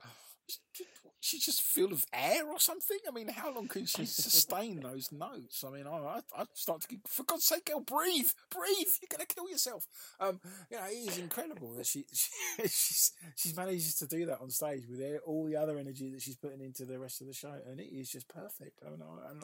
she 1.22 1.38
just 1.40 1.62
full 1.62 1.92
of 1.92 2.06
air 2.14 2.48
or 2.48 2.60
something. 2.60 2.98
I 3.08 3.12
mean, 3.12 3.28
how 3.28 3.54
long 3.54 3.68
can 3.68 3.86
she 3.86 4.06
sustain 4.06 4.80
those 4.84 5.12
notes? 5.12 5.64
I 5.68 5.72
mean, 5.72 5.86
I 5.86 6.22
I 6.36 6.46
start 6.54 6.82
to 6.82 6.88
get, 6.88 7.00
for 7.08 7.24
God's 7.24 7.46
sake, 7.46 7.66
girl, 7.66 7.82
breathe, 7.82 8.30
breathe. 8.50 8.88
You're 9.02 9.10
gonna 9.10 9.26
kill 9.26 9.50
yourself. 9.50 9.88
Um, 10.20 10.40
you 10.72 10.78
know, 10.78 10.86
it 10.86 11.10
is 11.10 11.18
incredible 11.18 11.74
that 11.74 11.86
she, 11.86 12.06
she 12.14 12.30
she's 12.62 13.12
she's 13.36 13.58
manages 13.58 13.96
to 13.96 14.08
do 14.08 14.26
that 14.28 14.42
on 14.42 14.50
stage 14.50 14.84
with 14.90 15.02
all 15.26 15.46
the 15.46 15.58
other 15.58 15.78
energy 15.78 16.10
that 16.12 16.22
she's 16.22 16.38
putting 16.38 16.62
into 16.62 16.86
the 16.86 17.00
rest 17.00 17.22
of 17.22 17.28
the 17.28 17.34
show, 17.34 17.56
and 17.70 17.80
it 17.80 17.94
is 17.94 18.10
just 18.10 18.30
perfect. 18.30 18.80
I 18.86 18.90
mean, 18.90 19.02
I, 19.02 19.30
I'm 19.30 19.44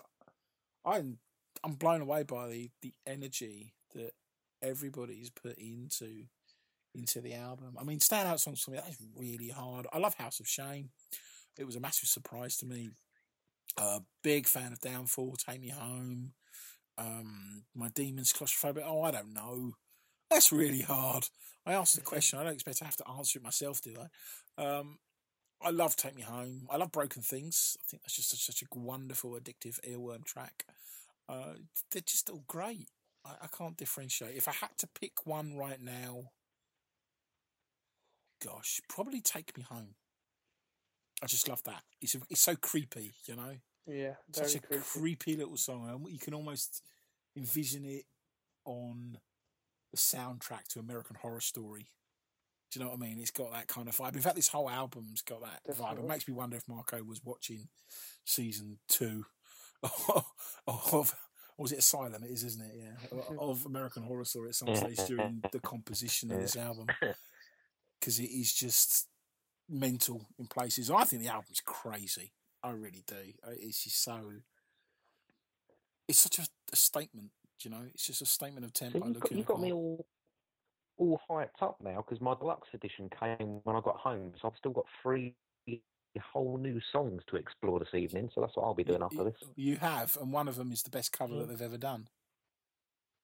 I'm 0.85 1.17
I'm 1.63 1.73
blown 1.73 2.01
away 2.01 2.23
by 2.23 2.47
the 2.47 2.69
the 2.81 2.93
energy 3.05 3.73
that 3.93 4.13
everybody's 4.61 5.29
put 5.29 5.57
into 5.57 6.25
into 6.95 7.21
the 7.21 7.33
album. 7.33 7.75
I 7.79 7.83
mean, 7.83 7.99
standout 7.99 8.39
songs 8.39 8.61
for 8.61 8.71
me 8.71 8.77
that 8.77 8.89
is 8.89 8.97
really 9.15 9.49
hard. 9.49 9.87
I 9.91 9.97
love 9.97 10.15
House 10.15 10.39
of 10.39 10.47
Shame. 10.47 10.89
It 11.57 11.65
was 11.65 11.75
a 11.75 11.79
massive 11.79 12.09
surprise 12.09 12.57
to 12.57 12.65
me. 12.65 12.89
Uh, 13.77 13.99
big 14.23 14.47
fan 14.47 14.71
of 14.71 14.79
Downfall, 14.79 15.35
Take 15.35 15.61
Me 15.61 15.69
Home. 15.69 16.33
Um, 16.97 17.63
my 17.75 17.89
Demons, 17.89 18.33
Claustrophobic. 18.33 18.83
Oh, 18.85 19.01
I 19.01 19.11
don't 19.11 19.33
know. 19.33 19.73
That's 20.29 20.51
really 20.51 20.81
hard. 20.81 21.27
I 21.65 21.73
asked 21.73 21.95
the 21.95 22.01
question. 22.01 22.39
I 22.39 22.43
don't 22.43 22.53
expect 22.53 22.77
to 22.77 22.85
have 22.85 22.97
to 22.97 23.07
answer 23.09 23.39
it 23.39 23.43
myself, 23.43 23.81
do 23.81 23.95
I? 24.57 24.63
Um, 24.63 24.97
I 25.61 25.71
love 25.71 25.95
Take 25.95 26.15
Me 26.15 26.21
Home. 26.21 26.67
I 26.69 26.77
love 26.77 26.91
Broken 26.91 27.21
Things. 27.21 27.77
I 27.79 27.83
think 27.89 28.03
that's 28.03 28.15
just 28.15 28.29
such, 28.29 28.45
such 28.45 28.63
a 28.63 28.79
wonderful, 28.79 29.31
addictive 29.31 29.79
earworm 29.87 30.23
track. 30.23 30.65
Uh, 31.27 31.53
they're 31.91 32.01
just 32.01 32.29
all 32.29 32.43
great. 32.47 32.89
I, 33.25 33.31
I 33.43 33.47
can't 33.47 33.77
differentiate. 33.77 34.35
If 34.35 34.47
I 34.47 34.51
had 34.51 34.77
to 34.79 34.87
pick 34.99 35.25
one 35.25 35.57
right 35.57 35.81
now, 35.81 36.31
gosh, 38.45 38.79
probably 38.89 39.21
Take 39.21 39.57
Me 39.57 39.63
Home. 39.69 39.95
I 41.23 41.27
just 41.27 41.47
love 41.47 41.63
that. 41.63 41.81
It's 42.01 42.15
a, 42.15 42.19
it's 42.29 42.41
so 42.41 42.55
creepy, 42.55 43.13
you 43.25 43.35
know. 43.35 43.55
yeah, 43.87 44.15
very 44.33 44.49
Such 44.49 44.55
a 44.55 44.59
creepy. 44.67 44.83
creepy 44.83 45.35
little 45.37 45.57
song. 45.57 46.05
You 46.09 46.19
can 46.19 46.33
almost 46.33 46.83
envision 47.37 47.85
it 47.85 48.03
on 48.65 49.17
the 49.91 49.97
soundtrack 49.97 50.67
to 50.69 50.79
American 50.79 51.15
Horror 51.21 51.39
Story. 51.41 51.87
Do 52.71 52.79
you 52.79 52.85
know 52.85 52.91
what 52.91 52.99
I 53.01 53.07
mean? 53.07 53.19
It's 53.19 53.31
got 53.31 53.53
that 53.53 53.67
kind 53.67 53.87
of 53.87 53.95
vibe. 53.95 54.15
In 54.15 54.21
fact, 54.21 54.35
this 54.35 54.49
whole 54.49 54.69
album's 54.69 55.21
got 55.21 55.41
that 55.41 55.75
vibe. 55.75 55.99
It 55.99 56.07
makes 56.07 56.27
me 56.27 56.33
wonder 56.33 56.57
if 56.57 56.67
Marco 56.67 57.01
was 57.03 57.21
watching 57.23 57.69
season 58.25 58.79
two 58.89 59.25
of, 59.83 60.25
or 60.67 61.05
was 61.57 61.71
it 61.71 61.79
Asylum? 61.79 62.23
It 62.23 62.31
is, 62.31 62.43
isn't 62.43 62.61
it? 62.61 62.75
Yeah, 62.75 63.19
of 63.39 63.65
American 63.65 64.03
Horror 64.03 64.25
Story 64.25 64.49
at 64.49 64.55
some 64.55 64.75
stage 64.75 64.99
during 65.07 65.41
the 65.53 65.59
composition 65.59 66.31
of 66.31 66.41
this 66.41 66.57
album 66.57 66.87
because 68.05 68.19
it 68.19 68.29
is 68.29 68.53
just 68.53 69.07
mental 69.67 70.27
in 70.37 70.45
places. 70.45 70.91
I 70.91 71.05
think 71.05 71.23
the 71.23 71.29
album's 71.29 71.59
crazy. 71.65 72.31
I 72.63 72.69
really 72.69 73.03
do. 73.07 73.33
It's 73.59 73.83
just 73.83 74.03
so. 74.03 74.21
It's 76.07 76.19
such 76.19 76.37
a, 76.37 76.43
a 76.71 76.75
statement, 76.75 77.31
you 77.63 77.71
know. 77.71 77.81
It's 77.95 78.05
just 78.05 78.21
a 78.21 78.27
statement 78.27 78.63
of 78.63 78.71
So 78.75 78.85
tempo. 78.91 79.07
you 79.07 79.13
got, 79.15 79.31
you 79.31 79.43
got 79.43 79.59
me 79.59 79.71
all 79.73 80.05
all 80.97 81.19
hyped 81.29 81.61
up 81.61 81.77
now 81.83 81.97
because 82.07 82.21
my 82.21 82.35
deluxe 82.35 82.67
edition 82.73 83.09
came 83.19 83.59
when 83.63 83.75
I 83.75 83.81
got 83.81 83.97
home, 83.97 84.31
so 84.39 84.47
I've 84.47 84.57
still 84.57 84.71
got 84.71 84.85
three 85.01 85.33
whole 86.31 86.57
new 86.57 86.79
songs 86.93 87.21
to 87.27 87.35
explore 87.35 87.77
this 87.79 87.93
evening. 87.93 88.29
So 88.33 88.39
that's 88.41 88.55
what 88.55 88.63
I'll 88.63 88.73
be 88.75 88.83
doing 88.85 88.99
You- 88.99 89.05
after 89.05 89.23
this. 89.25 89.33
You 89.55 89.75
have, 89.77 90.15
and 90.21 90.31
one 90.31 90.47
of 90.47 90.55
them 90.55 90.71
is 90.71 90.83
the 90.83 90.89
best 90.91 91.11
cover 91.11 91.35
that 91.39 91.49
they've 91.49 91.61
ever 91.61 91.77
done. 91.77 92.07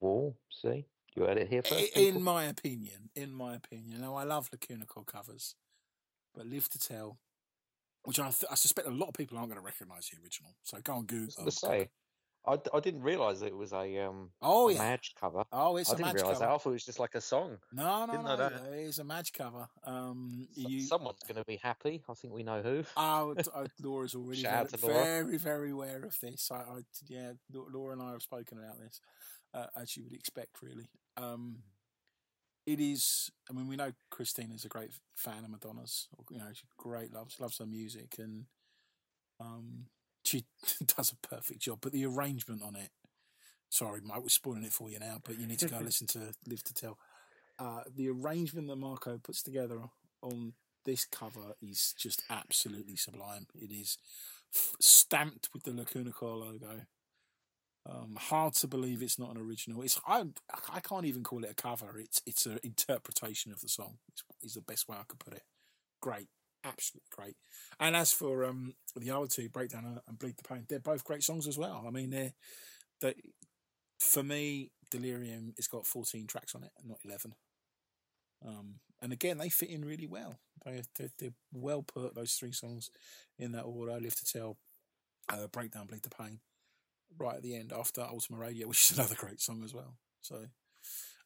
Well, 0.02 0.36
see, 0.62 0.86
you 1.16 1.24
heard 1.24 1.38
it 1.38 1.50
here 1.50 1.62
first. 1.62 1.96
In 1.96 2.06
people. 2.06 2.22
my 2.22 2.46
opinion, 2.46 3.10
in 3.16 3.34
my 3.34 3.56
opinion. 3.56 4.02
Now, 4.02 4.16
I 4.16 4.24
love 4.24 4.50
Lacuna 4.52 4.86
Coil 4.86 5.04
covers, 5.04 5.56
but 6.34 6.46
Live 6.46 6.70
to 6.70 6.80
Tell, 6.80 7.20
which 8.04 8.20
I, 8.20 8.30
th- 8.30 8.46
I 8.52 8.56
suspect 8.56 8.88
a 8.88 8.92
lot 8.92 9.10
of 9.10 9.14
people 9.16 9.38
aren't 9.38 9.50
going 9.50 9.62
to 9.62 9.66
recognise 9.66 10.10
the 10.10 10.22
original. 10.24 10.56
So 10.64 10.78
go 10.84 10.94
on 10.94 11.06
Google. 11.06 11.34
Gonna 11.38 11.52
say, 11.52 11.90
I, 12.48 12.58
I 12.74 12.80
didn't 12.80 13.04
realise 13.04 13.42
it 13.44 13.56
was 13.56 13.72
a 13.74 14.00
um 14.00 14.32
Oh, 14.42 14.70
a 14.70 14.74
yeah. 14.74 14.80
Madge 14.80 15.14
cover. 15.20 15.44
Oh, 15.52 15.78
it's 15.78 15.90
I 15.92 15.94
a 15.94 15.96
didn't 15.98 16.08
Madge 16.08 16.16
realise 16.22 16.40
that. 16.40 16.50
I 16.50 16.58
thought 16.58 16.70
it 16.70 16.74
was 16.74 16.86
just 16.86 17.00
like 17.00 17.14
a 17.14 17.22
song. 17.22 17.58
No, 17.72 18.06
no, 18.06 18.12
Didn't 18.14 18.26
no. 18.26 18.38
that. 18.38 18.54
It 18.74 18.80
is 18.80 18.98
a 19.00 19.04
Madge 19.04 19.32
cover. 19.34 19.68
Um, 19.84 20.48
S- 20.58 20.58
you, 20.58 20.82
Someone's 20.82 21.22
going 21.28 21.36
to 21.38 21.46
be 21.46 21.58
happy. 21.58 22.02
I 22.10 22.14
think 22.16 22.34
we 22.34 22.42
know 22.44 22.62
who. 22.64 22.84
Oh, 22.98 23.36
Laura's 23.82 24.16
already 24.16 24.42
very, 24.42 24.66
to 24.68 24.86
Laura. 24.88 25.04
very, 25.04 25.38
very 25.38 25.70
aware 25.72 26.04
of 26.04 26.20
this. 26.20 26.50
I, 26.52 26.56
I, 26.56 26.80
yeah, 27.08 27.34
Laura 27.54 27.94
and 27.94 28.02
I 28.02 28.12
have 28.14 28.24
spoken 28.24 28.58
about 28.58 28.80
this, 28.80 29.00
uh, 29.54 29.68
as 29.80 29.96
you 29.96 30.04
would 30.04 30.14
expect, 30.14 30.64
really. 30.64 30.88
Um, 31.18 31.64
it 32.66 32.80
is. 32.80 33.32
I 33.50 33.54
mean, 33.54 33.68
we 33.68 33.76
know 33.76 33.92
Cristina's 34.10 34.66
a 34.66 34.70
great 34.70 34.92
fan 35.16 35.44
of 35.44 35.50
Madonna's. 35.50 36.08
You 36.30 36.38
know, 36.40 36.46
she 36.54 36.66
great 36.78 37.14
loves 37.14 37.40
loves 37.40 37.58
her 37.58 37.66
music, 37.66 38.16
and 38.20 38.46
um, 39.40 39.86
she 40.24 40.46
does 40.86 41.12
a 41.12 41.28
perfect 41.28 41.62
job. 41.62 41.80
But 41.82 41.92
the 41.92 42.06
arrangement 42.06 42.62
on 42.64 42.76
it. 42.76 42.90
Sorry, 43.70 44.02
Mike, 44.04 44.22
we're 44.22 44.28
spoiling 44.28 44.66
it 44.66 44.74
for 44.74 44.90
you 44.90 45.00
now, 45.00 45.20
but 45.24 45.40
you 45.40 45.48
need 45.48 45.60
to 45.60 45.70
go 45.70 45.80
listen 45.82 46.06
to 46.08 46.34
Live 46.46 46.64
to 46.66 46.74
Tell. 46.74 46.98
Uh, 47.58 47.84
the 47.96 48.10
arrangement 48.10 48.68
that 48.68 48.76
Marco 48.76 49.18
puts 49.18 49.42
together 49.42 49.80
on 50.22 50.54
this 50.86 51.06
cover 51.06 51.54
is 51.62 51.94
just 51.98 52.24
absolutely 52.30 52.96
sublime. 52.98 53.48
It 53.56 53.72
is 53.72 53.98
f- 54.54 54.76
stamped 54.82 55.50
with 55.54 55.64
the 55.64 55.72
Lacuna 55.72 56.12
Coil 56.12 56.40
logo. 56.40 56.82
Um, 57.90 58.16
hard 58.16 58.54
to 58.56 58.68
believe 58.68 59.02
it's 59.02 59.18
not 59.18 59.36
an 59.36 59.42
original. 59.42 59.82
It's 59.82 60.00
I 60.08 60.24
I 60.72 60.80
can't 60.82 61.06
even 61.06 61.24
call 61.24 61.44
it 61.44 61.52
a 61.52 61.56
cover. 61.56 61.98
It's 62.00 62.22
it's 62.26 62.46
an 62.46 62.60
interpretation 62.64 63.52
of 63.52 63.62
the 63.62 63.70
song. 63.70 63.98
Is, 64.14 64.24
is 64.50 64.54
the 64.54 64.62
best 64.62 64.88
way 64.88 64.98
I 65.00 65.04
could 65.08 65.20
put 65.20 65.34
it. 65.34 65.44
Great, 66.00 66.28
absolutely 66.64 67.08
great. 67.16 67.36
And 67.80 67.96
as 67.96 68.12
for 68.14 68.46
um 68.46 68.76
the 68.96 69.10
other 69.12 69.28
two, 69.28 69.50
Breakdown 69.50 70.00
and- 70.08 70.20
Bleed 70.20 70.38
the 70.38 70.48
Pain, 70.48 70.66
they're 70.70 70.80
both 70.80 71.04
great 71.04 71.24
songs 71.24 71.48
as 71.48 71.58
well. 71.58 71.84
I 71.88 71.90
mean, 71.90 72.12
they're 72.12 72.34
they 73.02 73.16
for 74.00 74.24
me, 74.24 74.72
Delirium 74.90 75.54
has 75.58 75.68
got 75.68 75.86
14 75.86 76.26
tracks 76.28 76.56
on 76.56 76.64
it, 76.64 76.72
not 76.84 76.98
11. 77.06 77.36
Um, 78.46 78.76
and 79.02 79.14
again, 79.14 79.38
they 79.38 79.50
fit 79.50 79.70
in 79.70 79.86
really 79.86 80.08
well. 80.08 80.40
They, 80.66 80.82
they're, 80.98 81.12
they're 81.20 81.34
well 81.54 81.84
put, 81.84 82.16
those 82.16 82.34
three 82.34 82.52
songs, 82.52 82.90
in 83.38 83.52
that 83.52 83.64
order. 83.64 84.00
Live 84.00 84.16
to 84.16 84.26
Tell, 84.26 84.58
uh, 85.30 85.48
Breakdown, 85.48 85.86
Bleed 85.86 86.02
the 86.02 86.10
Pain, 86.10 86.40
right 87.18 87.36
at 87.36 87.44
the 87.44 87.56
end 87.56 87.74
after 87.78 88.02
Ultima 88.02 88.38
Radio, 88.38 88.68
which 88.70 88.86
is 88.86 88.98
another 88.98 89.16
great 89.16 89.42
song 89.42 89.64
as 89.64 89.74
well. 89.74 89.96
So, 90.22 90.46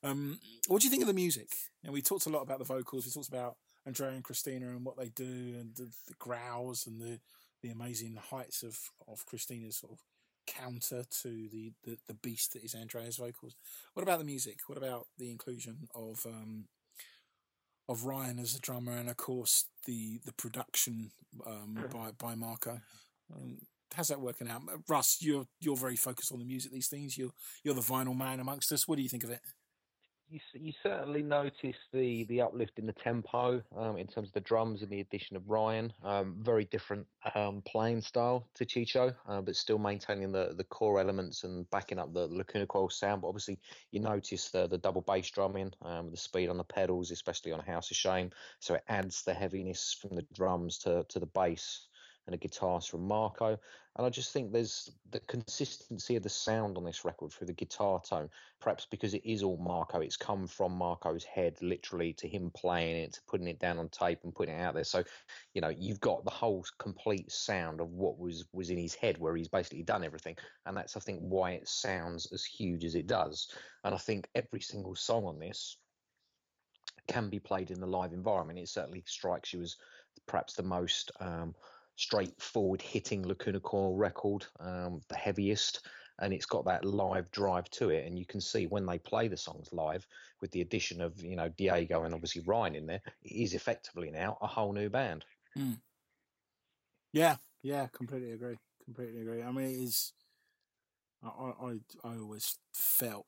um, 0.03 0.39
what 0.67 0.81
do 0.81 0.87
you 0.87 0.91
think 0.91 1.03
of 1.03 1.07
the 1.07 1.13
music? 1.13 1.49
And 1.83 1.93
we 1.93 2.01
talked 2.01 2.25
a 2.25 2.29
lot 2.29 2.41
about 2.41 2.59
the 2.59 2.65
vocals. 2.65 3.05
We 3.05 3.11
talked 3.11 3.29
about 3.29 3.57
Andrea 3.85 4.11
and 4.11 4.23
Cristina 4.23 4.67
and 4.67 4.85
what 4.85 4.97
they 4.97 5.09
do, 5.09 5.55
and 5.59 5.75
the, 5.75 5.91
the 6.07 6.15
growls 6.19 6.87
and 6.87 6.99
the 7.01 7.19
the 7.61 7.69
amazing 7.69 8.17
heights 8.31 8.63
of 8.63 8.77
of 9.07 9.25
Cristina's 9.25 9.77
sort 9.77 9.93
of 9.93 9.99
counter 10.47 11.03
to 11.21 11.49
the, 11.51 11.73
the 11.83 11.97
the 12.07 12.13
beast 12.13 12.53
that 12.53 12.63
is 12.63 12.75
Andrea's 12.75 13.17
vocals. 13.17 13.55
What 13.93 14.03
about 14.03 14.19
the 14.19 14.25
music? 14.25 14.59
What 14.67 14.77
about 14.77 15.07
the 15.17 15.31
inclusion 15.31 15.87
of 15.95 16.25
um, 16.25 16.65
of 17.87 18.05
Ryan 18.05 18.39
as 18.39 18.55
a 18.55 18.59
drummer, 18.59 18.93
and 18.93 19.09
of 19.09 19.17
course 19.17 19.65
the 19.85 20.19
the 20.25 20.33
production 20.33 21.11
um, 21.45 21.77
by 21.91 22.11
by 22.17 22.35
Marco? 22.35 22.81
Um, 23.33 23.59
how's 23.93 24.07
that 24.09 24.21
working 24.21 24.49
out, 24.49 24.61
Russ? 24.87 25.17
You're 25.21 25.45
you're 25.59 25.77
very 25.77 25.95
focused 25.95 26.31
on 26.31 26.39
the 26.39 26.45
music. 26.45 26.71
These 26.71 26.87
things. 26.87 27.17
You're 27.17 27.31
you're 27.63 27.75
the 27.75 27.81
vinyl 27.81 28.17
man 28.17 28.39
amongst 28.39 28.71
us. 28.71 28.87
What 28.87 28.97
do 28.97 29.03
you 29.03 29.09
think 29.09 29.23
of 29.23 29.29
it? 29.29 29.41
You, 30.27 30.39
you 30.53 30.73
certainly 30.81 31.21
notice 31.21 31.75
the 31.93 32.23
the 32.25 32.41
uplift 32.41 32.79
in 32.79 32.87
the 32.87 32.93
tempo 32.93 33.61
um, 33.77 33.97
in 33.97 34.07
terms 34.07 34.29
of 34.29 34.33
the 34.33 34.41
drums 34.41 34.81
and 34.81 34.89
the 34.89 35.01
addition 35.01 35.35
of 35.35 35.47
Ryan. 35.47 35.93
Um, 36.03 36.37
very 36.39 36.65
different 36.65 37.05
um, 37.35 37.61
playing 37.67 38.01
style 38.01 38.47
to 38.55 38.65
Chicho, 38.65 39.13
uh, 39.27 39.41
but 39.41 39.55
still 39.55 39.77
maintaining 39.77 40.31
the, 40.31 40.55
the 40.57 40.63
core 40.63 40.99
elements 40.99 41.43
and 41.43 41.69
backing 41.69 41.99
up 41.99 42.11
the 42.11 42.25
Lacuna 42.27 42.65
Coil 42.65 42.89
sound. 42.89 43.21
But 43.21 43.27
obviously, 43.27 43.59
you 43.91 43.99
notice 43.99 44.49
the 44.49 44.65
the 44.65 44.79
double 44.79 45.01
bass 45.01 45.29
drumming, 45.29 45.71
um, 45.83 46.09
the 46.09 46.17
speed 46.17 46.49
on 46.49 46.57
the 46.57 46.63
pedals, 46.63 47.11
especially 47.11 47.51
on 47.51 47.59
House 47.59 47.91
of 47.91 47.97
Shame. 47.97 48.31
So 48.59 48.73
it 48.73 48.83
adds 48.87 49.23
the 49.23 49.33
heaviness 49.33 49.95
from 50.01 50.15
the 50.15 50.25
drums 50.33 50.79
to 50.79 51.05
to 51.07 51.19
the 51.19 51.27
bass. 51.27 51.87
And 52.25 52.35
a 52.35 52.37
guitarist 52.37 52.89
from 52.89 53.07
Marco. 53.07 53.57
And 53.97 54.05
I 54.05 54.09
just 54.09 54.33
think 54.33 54.51
there's 54.51 54.91
the 55.11 55.21
consistency 55.21 56.17
of 56.17 56.23
the 56.23 56.29
sound 56.29 56.75
on 56.75 56.83
this 56.83 57.05
record 57.05 57.31
through 57.31 57.47
the 57.47 57.53
guitar 57.53 58.01
tone, 58.01 58.29
perhaps 58.59 58.85
because 58.85 59.13
it 59.13 59.25
is 59.25 59.41
all 59.41 59.55
Marco. 59.57 60.01
It's 60.01 60.17
come 60.17 60.47
from 60.47 60.73
Marco's 60.73 61.23
head, 61.23 61.55
literally, 61.61 62.11
to 62.13 62.27
him 62.27 62.51
playing 62.53 62.97
it, 62.97 63.13
to 63.13 63.21
putting 63.27 63.47
it 63.47 63.59
down 63.59 63.79
on 63.79 63.87
tape 63.87 64.19
and 64.23 64.35
putting 64.35 64.55
it 64.55 64.61
out 64.61 64.73
there. 64.73 64.83
So, 64.83 65.03
you 65.53 65.61
know, 65.61 65.69
you've 65.69 66.01
got 66.01 66.25
the 66.25 66.31
whole 66.31 66.65
complete 66.77 67.31
sound 67.31 67.79
of 67.79 67.89
what 67.91 68.19
was 68.19 68.45
was 68.51 68.69
in 68.69 68.77
his 68.77 68.95
head, 68.95 69.17
where 69.17 69.35
he's 69.35 69.47
basically 69.47 69.83
done 69.83 70.03
everything. 70.03 70.35
And 70.65 70.75
that's, 70.75 70.97
I 70.97 70.99
think, 70.99 71.21
why 71.21 71.51
it 71.51 71.69
sounds 71.69 72.31
as 72.33 72.43
huge 72.43 72.83
as 72.83 72.95
it 72.95 73.07
does. 73.07 73.47
And 73.85 73.95
I 73.95 73.97
think 73.97 74.27
every 74.35 74.59
single 74.59 74.95
song 74.95 75.25
on 75.25 75.39
this 75.39 75.77
can 77.07 77.29
be 77.29 77.39
played 77.39 77.71
in 77.71 77.79
the 77.79 77.87
live 77.87 78.13
environment. 78.13 78.59
It 78.59 78.67
certainly 78.67 79.03
strikes 79.05 79.53
you 79.53 79.61
as 79.61 79.77
perhaps 80.27 80.53
the 80.53 80.63
most 80.63 81.11
um, 81.19 81.55
straightforward 81.95 82.81
hitting 82.81 83.25
Lacuna 83.25 83.59
Coil 83.59 83.95
record, 83.95 84.45
um, 84.59 85.01
the 85.07 85.15
heaviest, 85.15 85.87
and 86.19 86.33
it's 86.33 86.45
got 86.45 86.65
that 86.65 86.85
live 86.85 87.29
drive 87.31 87.69
to 87.71 87.89
it. 87.89 88.05
And 88.05 88.17
you 88.17 88.25
can 88.25 88.41
see 88.41 88.67
when 88.67 88.85
they 88.85 88.99
play 88.99 89.27
the 89.27 89.37
songs 89.37 89.69
live, 89.71 90.07
with 90.41 90.51
the 90.51 90.61
addition 90.61 91.01
of 91.01 91.21
you 91.23 91.35
know 91.35 91.49
Diego 91.49 92.03
and 92.03 92.13
obviously 92.13 92.43
Ryan 92.45 92.75
in 92.75 92.85
there, 92.85 93.01
it 93.23 93.31
is 93.31 93.53
effectively 93.53 94.11
now 94.11 94.37
a 94.41 94.47
whole 94.47 94.73
new 94.73 94.89
band. 94.89 95.25
Mm. 95.57 95.77
Yeah, 97.13 97.37
yeah, 97.63 97.87
completely 97.87 98.31
agree. 98.31 98.57
Completely 98.83 99.21
agree. 99.21 99.41
I 99.41 99.51
mean, 99.51 99.65
it 99.65 99.83
is. 99.83 100.13
I 101.23 101.27
I 101.27 101.79
I 102.03 102.17
always 102.17 102.57
felt 102.73 103.27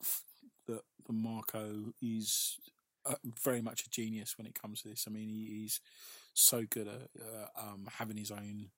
that 0.68 0.82
the 1.06 1.14
Marco 1.14 1.94
is 2.02 2.60
uh, 3.06 3.16
very 3.42 3.62
much 3.62 3.86
a 3.86 3.90
genius 3.90 4.38
when 4.38 4.46
it 4.46 4.60
comes 4.62 4.82
to 4.82 4.90
this. 4.90 5.06
I 5.08 5.12
mean, 5.12 5.30
he, 5.30 5.46
he's 5.46 5.80
so 6.38 6.64
good 6.70 6.88
at 6.88 7.10
uh, 7.20 7.48
um, 7.60 7.88
having 7.98 8.18
his 8.18 8.32
own 8.32 8.70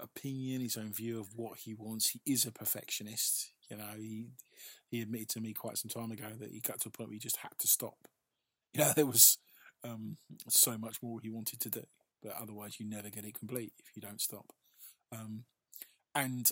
opinion, 0.00 0.60
his 0.60 0.76
own 0.76 0.92
view 0.92 1.20
of 1.20 1.28
what 1.36 1.58
he 1.58 1.72
wants. 1.72 2.10
He 2.10 2.20
is 2.26 2.44
a 2.44 2.52
perfectionist. 2.52 3.52
You 3.70 3.76
know, 3.76 3.92
he 3.96 4.26
he 4.90 5.00
admitted 5.00 5.28
to 5.30 5.40
me 5.40 5.52
quite 5.52 5.78
some 5.78 5.90
time 5.90 6.10
ago 6.10 6.26
that 6.38 6.50
he 6.50 6.60
got 6.60 6.80
to 6.80 6.88
a 6.88 6.90
point 6.90 7.10
where 7.10 7.14
he 7.14 7.20
just 7.20 7.38
had 7.38 7.52
to 7.58 7.68
stop. 7.68 7.96
You 8.74 8.84
know, 8.84 8.92
there 8.94 9.06
was 9.06 9.38
um, 9.82 10.18
so 10.46 10.76
much 10.76 10.98
more 11.02 11.20
he 11.22 11.30
wanted 11.30 11.58
to 11.60 11.70
do, 11.70 11.84
but 12.22 12.34
otherwise 12.38 12.78
you 12.78 12.86
never 12.86 13.08
get 13.08 13.24
it 13.24 13.38
complete 13.38 13.72
if 13.78 13.96
you 13.96 14.02
don't 14.02 14.20
stop. 14.20 14.52
Um, 15.10 15.44
and 16.14 16.46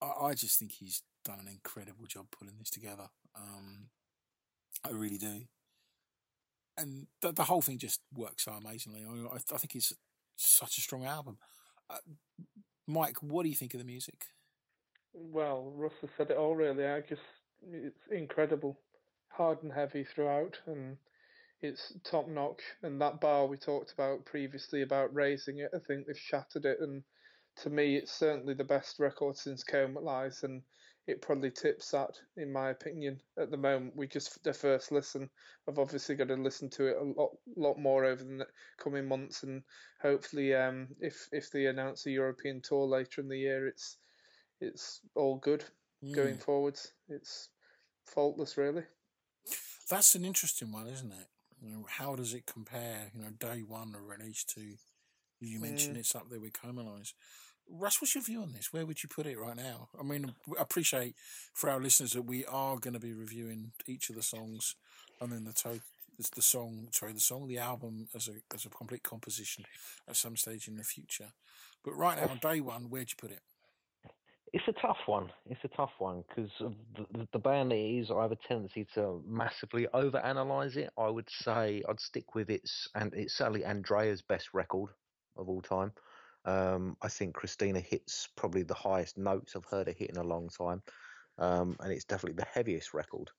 I, 0.00 0.26
I, 0.26 0.34
just 0.34 0.60
think 0.60 0.70
he's 0.70 1.02
done 1.24 1.40
an 1.40 1.48
incredible 1.48 2.06
job 2.06 2.26
putting 2.30 2.54
this 2.56 2.70
together. 2.70 3.08
Um, 3.36 3.88
I 4.86 4.92
really 4.92 5.18
do 5.18 5.42
and 6.78 7.06
the, 7.20 7.32
the 7.32 7.44
whole 7.44 7.62
thing 7.62 7.78
just 7.78 8.00
works 8.14 8.44
so 8.44 8.52
amazingly. 8.52 9.04
I, 9.04 9.36
I 9.36 9.58
think 9.58 9.74
it's 9.74 9.92
such 10.36 10.78
a 10.78 10.80
strong 10.80 11.04
album. 11.04 11.38
Uh, 11.90 11.98
Mike, 12.86 13.22
what 13.22 13.42
do 13.42 13.48
you 13.48 13.54
think 13.54 13.74
of 13.74 13.80
the 13.80 13.86
music? 13.86 14.26
Well, 15.12 15.72
Russell 15.74 16.08
said 16.16 16.30
it 16.30 16.36
all. 16.36 16.54
Really, 16.54 16.86
I 16.86 17.00
just 17.00 17.22
it's 17.72 18.06
incredible, 18.10 18.78
hard 19.28 19.62
and 19.62 19.72
heavy 19.72 20.04
throughout, 20.04 20.58
and 20.66 20.96
it's 21.60 21.92
top 22.04 22.28
notch. 22.28 22.62
And 22.82 23.00
that 23.00 23.20
bar 23.20 23.46
we 23.46 23.56
talked 23.56 23.92
about 23.92 24.24
previously 24.24 24.82
about 24.82 25.14
raising 25.14 25.58
it, 25.58 25.70
I 25.74 25.78
think 25.86 26.06
they've 26.06 26.16
shattered 26.16 26.64
it. 26.64 26.78
And 26.80 27.02
to 27.62 27.70
me, 27.70 27.96
it's 27.96 28.12
certainly 28.12 28.54
the 28.54 28.64
best 28.64 29.00
record 29.00 29.36
since 29.36 29.64
Comalies, 29.64 30.44
and 30.44 30.62
it 31.08 31.22
probably 31.22 31.50
tips 31.50 31.90
that, 31.92 32.20
in 32.36 32.52
my 32.52 32.68
opinion. 32.68 33.20
At 33.38 33.50
the 33.50 33.56
moment, 33.56 33.96
we 33.96 34.06
just 34.06 34.44
the 34.44 34.52
first 34.52 34.92
listen. 34.92 35.30
I've 35.66 35.78
obviously 35.78 36.14
got 36.14 36.28
to 36.28 36.34
listen 36.34 36.68
to 36.70 36.86
it 36.86 36.96
a 37.00 37.04
lot, 37.04 37.30
lot 37.56 37.78
more 37.78 38.04
over 38.04 38.22
the 38.22 38.46
coming 38.76 39.08
months, 39.08 39.42
and 39.42 39.62
hopefully, 40.02 40.54
um, 40.54 40.88
if 41.00 41.28
if 41.32 41.50
they 41.50 41.66
announce 41.66 42.04
a 42.06 42.10
European 42.10 42.60
tour 42.60 42.86
later 42.86 43.22
in 43.22 43.28
the 43.28 43.38
year, 43.38 43.66
it's 43.66 43.96
it's 44.60 45.00
all 45.14 45.36
good 45.36 45.64
mm. 46.04 46.14
going 46.14 46.36
forwards. 46.36 46.92
It's 47.08 47.48
faultless, 48.04 48.58
really. 48.58 48.84
That's 49.88 50.14
an 50.14 50.26
interesting 50.26 50.70
one, 50.70 50.86
isn't 50.88 51.12
it? 51.12 51.26
You 51.62 51.70
know, 51.70 51.86
how 51.88 52.14
does 52.14 52.34
it 52.34 52.46
compare? 52.46 53.10
You 53.14 53.22
know, 53.22 53.30
day 53.30 53.62
one 53.66 53.94
of 53.94 54.06
release 54.06 54.44
to 54.54 54.60
you 55.40 55.60
mentioned 55.60 55.96
mm. 55.96 56.00
it's 56.00 56.14
up 56.14 56.28
there 56.30 56.40
with 56.40 56.52
Comalies. 56.52 57.12
Russ, 57.70 58.00
what's 58.00 58.14
your 58.14 58.24
view 58.24 58.42
on 58.42 58.52
this? 58.52 58.72
Where 58.72 58.86
would 58.86 59.02
you 59.02 59.08
put 59.08 59.26
it 59.26 59.38
right 59.38 59.56
now? 59.56 59.88
I 59.98 60.02
mean, 60.02 60.34
I 60.58 60.62
appreciate 60.62 61.14
for 61.52 61.68
our 61.68 61.80
listeners 61.80 62.12
that 62.12 62.22
we 62.22 62.44
are 62.46 62.78
going 62.78 62.94
to 62.94 63.00
be 63.00 63.12
reviewing 63.12 63.72
each 63.86 64.08
of 64.08 64.16
the 64.16 64.22
songs, 64.22 64.74
and 65.20 65.30
then 65.32 65.44
the 65.44 65.52
to- 65.52 65.82
the 66.34 66.42
song, 66.42 66.88
sorry, 66.90 67.12
the 67.12 67.20
song, 67.20 67.46
the 67.46 67.58
album 67.58 68.08
as 68.14 68.26
a 68.28 68.32
as 68.52 68.64
a 68.64 68.70
complete 68.70 69.04
composition 69.04 69.64
at 70.08 70.16
some 70.16 70.36
stage 70.36 70.66
in 70.66 70.76
the 70.76 70.82
future. 70.82 71.32
But 71.84 71.96
right 71.96 72.18
now, 72.18 72.28
on 72.28 72.38
day 72.38 72.60
one, 72.60 72.90
where'd 72.90 73.10
you 73.10 73.16
put 73.16 73.30
it? 73.30 73.40
It's 74.52 74.66
a 74.66 74.72
tough 74.80 74.98
one. 75.06 75.30
It's 75.46 75.62
a 75.62 75.68
tough 75.68 75.92
one 75.98 76.24
because 76.28 76.50
the, 76.58 77.28
the 77.32 77.38
band 77.38 77.72
it 77.72 77.76
is, 77.76 78.10
I 78.10 78.22
have 78.22 78.32
a 78.32 78.38
tendency 78.48 78.86
to 78.94 79.22
massively 79.26 79.86
overanalyze 79.94 80.76
it. 80.76 80.90
I 80.98 81.08
would 81.08 81.28
say 81.30 81.82
I'd 81.88 82.00
stick 82.00 82.34
with 82.34 82.48
its 82.50 82.88
and 82.94 83.12
it's 83.14 83.34
certainly 83.34 83.64
Andrea's 83.64 84.22
best 84.22 84.48
record 84.54 84.90
of 85.36 85.48
all 85.48 85.60
time. 85.60 85.92
Um, 86.48 86.96
I 87.02 87.08
think 87.08 87.34
Cristina 87.34 87.78
hits 87.78 88.26
probably 88.34 88.62
the 88.62 88.72
highest 88.72 89.18
notes 89.18 89.54
I've 89.54 89.66
heard 89.66 89.86
her 89.86 89.92
hit 89.92 90.08
in 90.08 90.16
a 90.16 90.22
long 90.22 90.48
time, 90.48 90.82
um, 91.36 91.76
and 91.80 91.92
it's 91.92 92.06
definitely 92.06 92.36
the 92.36 92.48
heaviest 92.50 92.94
record. 92.94 93.30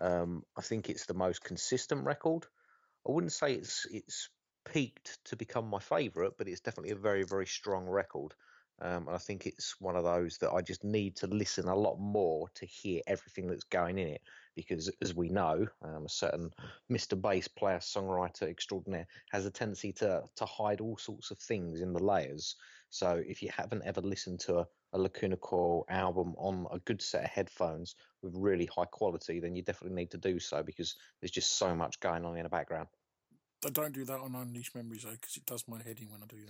Um, 0.00 0.42
I 0.56 0.62
think 0.62 0.90
it's 0.90 1.06
the 1.06 1.14
most 1.14 1.44
consistent 1.44 2.04
record. 2.04 2.46
I 3.06 3.12
wouldn't 3.12 3.32
say 3.32 3.54
it's 3.54 3.86
it's 3.92 4.28
peaked 4.72 5.18
to 5.26 5.36
become 5.36 5.68
my 5.68 5.78
favourite, 5.78 6.32
but 6.36 6.48
it's 6.48 6.60
definitely 6.60 6.90
a 6.90 6.96
very 6.96 7.22
very 7.22 7.46
strong 7.46 7.86
record. 7.86 8.34
Um, 8.80 9.08
and 9.08 9.16
I 9.16 9.18
think 9.18 9.46
it's 9.46 9.80
one 9.80 9.96
of 9.96 10.04
those 10.04 10.38
that 10.38 10.52
I 10.52 10.62
just 10.62 10.84
need 10.84 11.16
to 11.16 11.26
listen 11.26 11.66
a 11.66 11.74
lot 11.74 11.98
more 11.98 12.48
to 12.54 12.66
hear 12.66 13.00
everything 13.06 13.48
that's 13.48 13.64
going 13.64 13.98
in 13.98 14.08
it. 14.08 14.22
Because 14.54 14.90
as 15.02 15.14
we 15.14 15.28
know, 15.28 15.66
um, 15.82 16.06
a 16.06 16.08
certain 16.08 16.50
Mr. 16.90 17.20
Bass 17.20 17.48
player, 17.48 17.78
songwriter 17.78 18.48
extraordinaire 18.48 19.06
has 19.30 19.46
a 19.46 19.50
tendency 19.50 19.92
to 19.94 20.22
to 20.36 20.44
hide 20.46 20.80
all 20.80 20.96
sorts 20.96 21.30
of 21.30 21.38
things 21.38 21.80
in 21.80 21.92
the 21.92 22.02
layers. 22.02 22.56
So 22.90 23.22
if 23.26 23.42
you 23.42 23.50
haven't 23.54 23.82
ever 23.84 24.00
listened 24.00 24.40
to 24.40 24.58
a, 24.58 24.66
a 24.92 24.98
Lacuna 24.98 25.36
Coil 25.36 25.84
album 25.88 26.34
on 26.38 26.66
a 26.72 26.78
good 26.80 27.02
set 27.02 27.24
of 27.24 27.30
headphones 27.30 27.94
with 28.22 28.34
really 28.36 28.66
high 28.66 28.86
quality, 28.86 29.40
then 29.40 29.54
you 29.54 29.62
definitely 29.62 29.96
need 29.96 30.10
to 30.12 30.18
do 30.18 30.38
so 30.38 30.62
because 30.62 30.96
there's 31.20 31.30
just 31.30 31.58
so 31.58 31.74
much 31.74 32.00
going 32.00 32.24
on 32.24 32.36
in 32.36 32.44
the 32.44 32.48
background. 32.48 32.88
I 33.66 33.70
don't 33.70 33.92
do 33.92 34.04
that 34.04 34.20
on 34.20 34.34
Unleashed 34.34 34.74
Memories 34.74 35.02
though, 35.02 35.10
because 35.10 35.36
it 35.36 35.46
does 35.46 35.66
my 35.68 35.82
head 35.82 35.98
in 36.00 36.10
when 36.10 36.22
I 36.22 36.26
do 36.26 36.46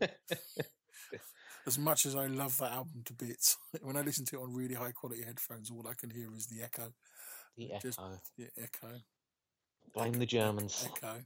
that. 0.00 0.18
as 1.66 1.78
much 1.78 2.06
as 2.06 2.16
I 2.16 2.26
love 2.26 2.56
that 2.58 2.72
album 2.72 3.02
to 3.04 3.12
bits, 3.12 3.56
when 3.82 3.96
I 3.96 4.02
listen 4.02 4.24
to 4.26 4.36
it 4.36 4.42
on 4.42 4.54
really 4.54 4.74
high 4.74 4.92
quality 4.92 5.22
headphones, 5.22 5.70
all 5.70 5.86
I 5.88 5.94
can 5.94 6.10
hear 6.10 6.28
is 6.36 6.46
the 6.46 6.62
echo. 6.62 6.92
The 7.56 7.72
echo. 7.72 7.80
Just, 7.80 8.00
yeah, 8.36 8.46
echo. 8.56 9.00
Blame 9.94 10.10
echo, 10.10 10.18
the 10.18 10.26
Germans. 10.26 10.88
Echo. 10.90 11.16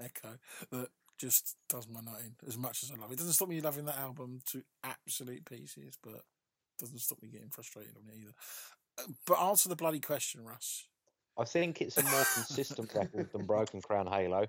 Echo. 0.00 0.38
That 0.70 0.88
just 1.18 1.56
does 1.68 1.88
my 1.88 2.00
nut 2.00 2.20
in 2.24 2.34
as 2.48 2.58
much 2.58 2.82
as 2.82 2.90
I 2.90 3.00
love 3.00 3.10
it. 3.10 3.14
It 3.14 3.18
doesn't 3.18 3.34
stop 3.34 3.48
me 3.48 3.60
loving 3.60 3.84
that 3.84 3.98
album 3.98 4.40
to 4.46 4.62
absolute 4.82 5.44
pieces, 5.44 5.96
but 6.02 6.22
doesn't 6.78 6.98
stop 6.98 7.22
me 7.22 7.28
getting 7.28 7.50
frustrated 7.50 7.94
on 7.96 8.02
it 8.12 8.20
either. 8.20 8.32
Uh, 8.98 9.12
but 9.26 9.38
answer 9.38 9.68
the 9.68 9.76
bloody 9.76 10.00
question, 10.00 10.44
Russ. 10.44 10.86
I 11.38 11.44
think 11.44 11.80
it's 11.80 11.96
a 11.96 12.02
more 12.02 12.24
consistent 12.34 12.92
record 12.94 13.30
than 13.32 13.46
Broken 13.46 13.80
Crown 13.80 14.06
Halo. 14.06 14.46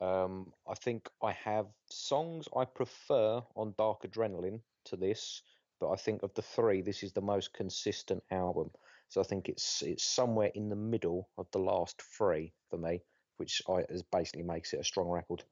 Um, 0.00 0.52
I 0.68 0.74
think 0.74 1.08
I 1.22 1.32
have 1.32 1.66
songs 1.90 2.46
I 2.56 2.64
prefer 2.64 3.42
on 3.56 3.74
Dark 3.76 4.02
Adrenaline 4.02 4.60
to 4.86 4.96
this, 4.96 5.42
but 5.80 5.90
I 5.90 5.96
think 5.96 6.22
of 6.22 6.32
the 6.34 6.42
three, 6.42 6.82
this 6.82 7.02
is 7.02 7.12
the 7.12 7.20
most 7.20 7.52
consistent 7.52 8.22
album. 8.30 8.70
So 9.08 9.20
I 9.20 9.24
think 9.24 9.48
it's 9.48 9.82
it's 9.82 10.04
somewhere 10.04 10.50
in 10.54 10.68
the 10.68 10.76
middle 10.76 11.28
of 11.38 11.46
the 11.50 11.58
last 11.58 12.02
three 12.16 12.52
for 12.68 12.78
me, 12.78 13.02
which 13.38 13.62
I, 13.68 13.84
basically 14.12 14.42
makes 14.42 14.72
it 14.72 14.80
a 14.80 14.84
strong 14.84 15.08
record. 15.08 15.42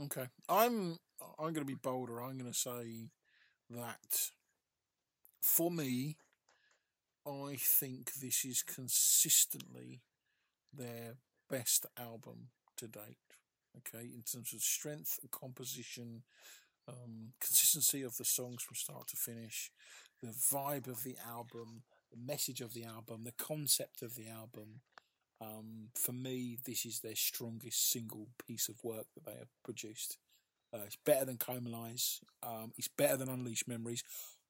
Okay, 0.00 0.26
I'm 0.48 0.98
I'm 1.38 1.52
going 1.52 1.54
to 1.54 1.64
be 1.64 1.74
bolder. 1.74 2.22
I'm 2.22 2.38
going 2.38 2.52
to 2.52 2.58
say 2.58 3.10
that 3.70 4.30
for 5.42 5.70
me, 5.70 6.18
I 7.26 7.56
think 7.58 8.14
this 8.14 8.44
is 8.44 8.62
consistently 8.62 10.02
their 10.72 11.16
best 11.50 11.86
album 11.98 12.48
to 12.76 12.86
date. 12.86 13.25
Okay, 13.78 14.04
in 14.04 14.22
terms 14.22 14.52
of 14.54 14.62
strength 14.62 15.18
and 15.22 15.30
composition, 15.30 16.22
um, 16.88 17.32
consistency 17.40 18.02
of 18.02 18.16
the 18.16 18.24
songs 18.24 18.62
from 18.62 18.76
start 18.76 19.08
to 19.08 19.16
finish, 19.16 19.70
the 20.22 20.28
vibe 20.28 20.86
of 20.86 21.02
the 21.02 21.16
album, 21.26 21.82
the 22.10 22.16
message 22.16 22.60
of 22.60 22.72
the 22.72 22.84
album, 22.84 23.24
the 23.24 23.32
concept 23.32 24.02
of 24.02 24.14
the 24.14 24.28
album. 24.28 24.80
Um, 25.40 25.88
for 25.94 26.12
me, 26.12 26.56
this 26.64 26.86
is 26.86 27.00
their 27.00 27.14
strongest 27.14 27.90
single 27.90 28.28
piece 28.46 28.68
of 28.68 28.82
work 28.82 29.06
that 29.14 29.26
they 29.26 29.38
have 29.38 29.50
produced. 29.64 30.16
Uh, 30.72 30.80
it's 30.86 30.96
better 31.04 31.24
than 31.24 31.36
Comalies. 31.36 32.20
Um, 32.42 32.72
it's 32.76 32.88
better 32.88 33.16
than 33.16 33.28
Unleashed 33.28 33.68
Memories. 33.68 34.02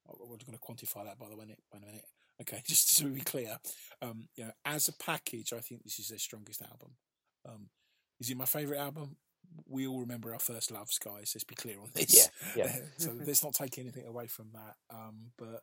We're 0.06 0.36
going 0.36 0.52
to 0.52 0.58
quantify 0.58 1.04
that 1.04 1.18
by 1.18 1.28
the 1.28 1.36
way. 1.36 1.46
Wait 1.48 1.82
a 1.82 1.86
minute. 1.86 2.04
Okay, 2.40 2.62
just 2.66 2.96
to 2.98 3.06
be 3.06 3.20
clear, 3.20 3.58
um, 4.02 4.28
you 4.36 4.44
know, 4.44 4.52
as 4.64 4.88
a 4.88 4.92
package, 4.92 5.52
I 5.52 5.60
think 5.60 5.82
this 5.82 5.98
is 5.98 6.08
their 6.08 6.18
strongest 6.18 6.62
album. 6.62 6.92
Um, 7.48 7.68
is 8.20 8.31
it 8.31 8.37
my 8.37 8.46
favorite 8.46 8.79
album? 8.79 9.16
we 9.68 9.87
all 9.87 10.00
remember 10.00 10.33
our 10.33 10.38
first 10.38 10.70
loves, 10.70 10.98
guys. 10.98 11.33
Let's 11.35 11.44
be 11.44 11.55
clear 11.55 11.81
on 11.81 11.90
this. 11.94 12.31
Yeah, 12.57 12.64
yeah. 12.64 12.76
so 12.98 13.12
let's 13.26 13.42
not 13.42 13.55
take 13.55 13.79
anything 13.79 14.07
away 14.07 14.26
from 14.26 14.48
that. 14.52 14.76
Um, 14.94 15.33
but 15.38 15.62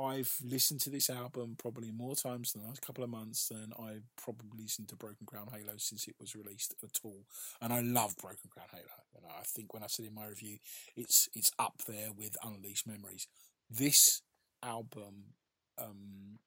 I've 0.00 0.34
listened 0.44 0.80
to 0.80 0.90
this 0.90 1.08
album 1.08 1.56
probably 1.58 1.90
more 1.90 2.14
times 2.14 2.54
in 2.54 2.60
the 2.60 2.68
last 2.68 2.82
couple 2.82 3.02
of 3.02 3.10
months 3.10 3.48
than 3.48 3.72
I 3.78 4.00
probably 4.16 4.62
listened 4.62 4.88
to 4.88 4.96
Broken 4.96 5.26
Crown 5.26 5.48
Halo 5.52 5.74
since 5.78 6.06
it 6.06 6.16
was 6.20 6.36
released 6.36 6.74
at 6.82 6.98
all. 7.02 7.24
And 7.62 7.72
I 7.72 7.80
love 7.80 8.16
Broken 8.16 8.50
Crown 8.50 8.68
Halo. 8.72 8.84
And 9.16 9.24
I 9.26 9.42
think 9.44 9.72
when 9.72 9.82
I 9.82 9.86
said 9.86 10.06
in 10.06 10.14
my 10.14 10.26
review, 10.26 10.58
it's 10.96 11.28
it's 11.34 11.50
up 11.58 11.82
there 11.86 12.12
with 12.16 12.36
Unleashed 12.44 12.86
Memories. 12.86 13.26
This 13.70 14.22
album 14.62 15.34
um, 15.78 16.38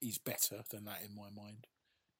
is 0.00 0.18
better 0.18 0.62
than 0.70 0.84
that 0.84 1.02
in 1.04 1.14
my 1.14 1.30
mind. 1.34 1.66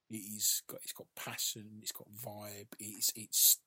It 0.09 0.17
is 0.17 0.61
got 0.67 0.81
it's 0.83 0.93
got 0.93 1.07
passion, 1.15 1.79
it's 1.81 1.91
got 1.91 2.07
vibe, 2.09 2.67
it's 2.79 3.11
it's 3.15 3.57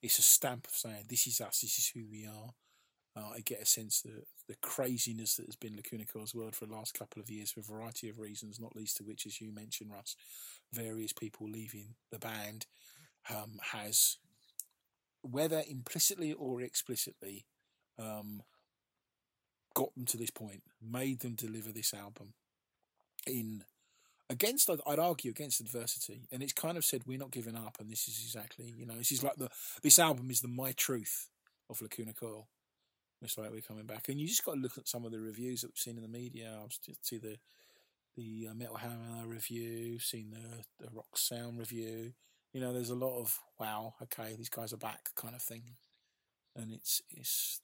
it's 0.00 0.18
a 0.18 0.22
stamp 0.22 0.66
of 0.66 0.74
saying 0.74 1.04
this 1.08 1.26
is 1.26 1.40
us, 1.40 1.60
this 1.60 1.78
is 1.78 1.92
who 1.94 2.06
we 2.10 2.26
are. 2.26 2.54
Uh, 3.14 3.28
I 3.36 3.40
get 3.40 3.60
a 3.60 3.66
sense 3.66 4.00
that 4.02 4.24
the 4.48 4.56
craziness 4.62 5.36
that 5.36 5.44
has 5.44 5.56
been 5.56 5.76
Lacuna 5.76 6.04
Coil's 6.06 6.34
world 6.34 6.56
for 6.56 6.64
the 6.64 6.72
last 6.72 6.98
couple 6.98 7.20
of 7.20 7.28
years 7.30 7.52
for 7.52 7.60
a 7.60 7.62
variety 7.62 8.08
of 8.08 8.18
reasons, 8.18 8.58
not 8.58 8.74
least 8.74 9.00
of 9.00 9.06
which, 9.06 9.26
as 9.26 9.38
you 9.38 9.52
mentioned, 9.52 9.90
Russ, 9.92 10.16
various 10.72 11.12
people 11.12 11.46
leaving 11.46 11.94
the 12.10 12.18
band, 12.18 12.66
um, 13.28 13.60
has, 13.72 14.16
whether 15.20 15.62
implicitly 15.68 16.32
or 16.32 16.62
explicitly, 16.62 17.44
um, 17.98 18.42
got 19.74 19.94
them 19.94 20.06
to 20.06 20.16
this 20.16 20.30
point, 20.30 20.62
made 20.80 21.20
them 21.20 21.34
deliver 21.34 21.70
this 21.70 21.92
album 21.92 22.32
in 23.26 23.64
against 24.32 24.68
I'd 24.70 24.98
argue 24.98 25.30
against 25.30 25.60
adversity. 25.60 26.26
And 26.32 26.42
it's 26.42 26.52
kind 26.52 26.76
of 26.76 26.84
said 26.84 27.02
we're 27.06 27.18
not 27.18 27.30
giving 27.30 27.56
up 27.56 27.76
and 27.80 27.90
this 27.90 28.08
is 28.08 28.20
exactly 28.24 28.74
you 28.76 28.86
know 28.86 28.96
this 28.96 29.12
is 29.12 29.22
like 29.22 29.36
the 29.36 29.50
this 29.82 29.98
album 29.98 30.30
is 30.30 30.40
the 30.40 30.48
my 30.48 30.72
truth 30.72 31.28
of 31.70 31.80
Lacuna 31.80 32.12
Coil. 32.12 32.48
It's 33.20 33.38
like 33.38 33.52
we're 33.52 33.60
coming 33.60 33.86
back. 33.86 34.08
And 34.08 34.20
you 34.20 34.26
just 34.26 34.44
got 34.44 34.54
to 34.54 34.60
look 34.60 34.76
at 34.76 34.88
some 34.88 35.04
of 35.04 35.12
the 35.12 35.20
reviews 35.20 35.60
that 35.60 35.68
we've 35.68 35.78
seen 35.78 35.96
in 35.96 36.02
the 36.02 36.08
media. 36.08 36.58
I've 36.62 36.76
see 37.02 37.18
the 37.18 37.38
the 38.16 38.48
uh, 38.50 38.54
Metal 38.54 38.76
Hammer 38.76 39.26
review 39.26 39.98
seen 39.98 40.32
the, 40.32 40.84
the 40.84 40.90
Rock 40.92 41.16
Sound 41.16 41.58
review. 41.58 42.12
You 42.52 42.60
know 42.60 42.72
there's 42.72 42.90
a 42.90 42.94
lot 42.94 43.18
of 43.18 43.38
wow 43.58 43.94
okay 44.02 44.34
these 44.36 44.50
guys 44.50 44.72
are 44.72 44.78
back 44.78 45.10
kind 45.14 45.34
of 45.34 45.42
thing. 45.42 45.76
And 46.56 46.72
it's 46.72 47.00
it's 47.10 47.60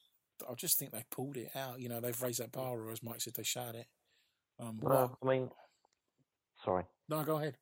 I 0.49 0.55
just 0.55 0.79
think 0.79 0.93
they 0.93 1.05
pulled 1.11 1.37
it 1.37 1.51
out. 1.57 1.81
You 1.81 1.89
know 1.89 2.01
they've 2.01 2.23
raised 2.23 2.41
that 2.41 2.53
bar 2.53 2.79
or 2.79 2.91
as 2.91 3.03
Mike 3.03 3.21
said 3.21 3.35
they 3.35 3.43
shot 3.43 3.75
it. 3.75 3.87
Um, 4.61 4.79
well, 4.81 5.17
I 5.23 5.27
mean, 5.27 5.51
sorry. 6.65 6.85
No, 7.09 7.23
go 7.25 7.37
ahead. 7.37 7.57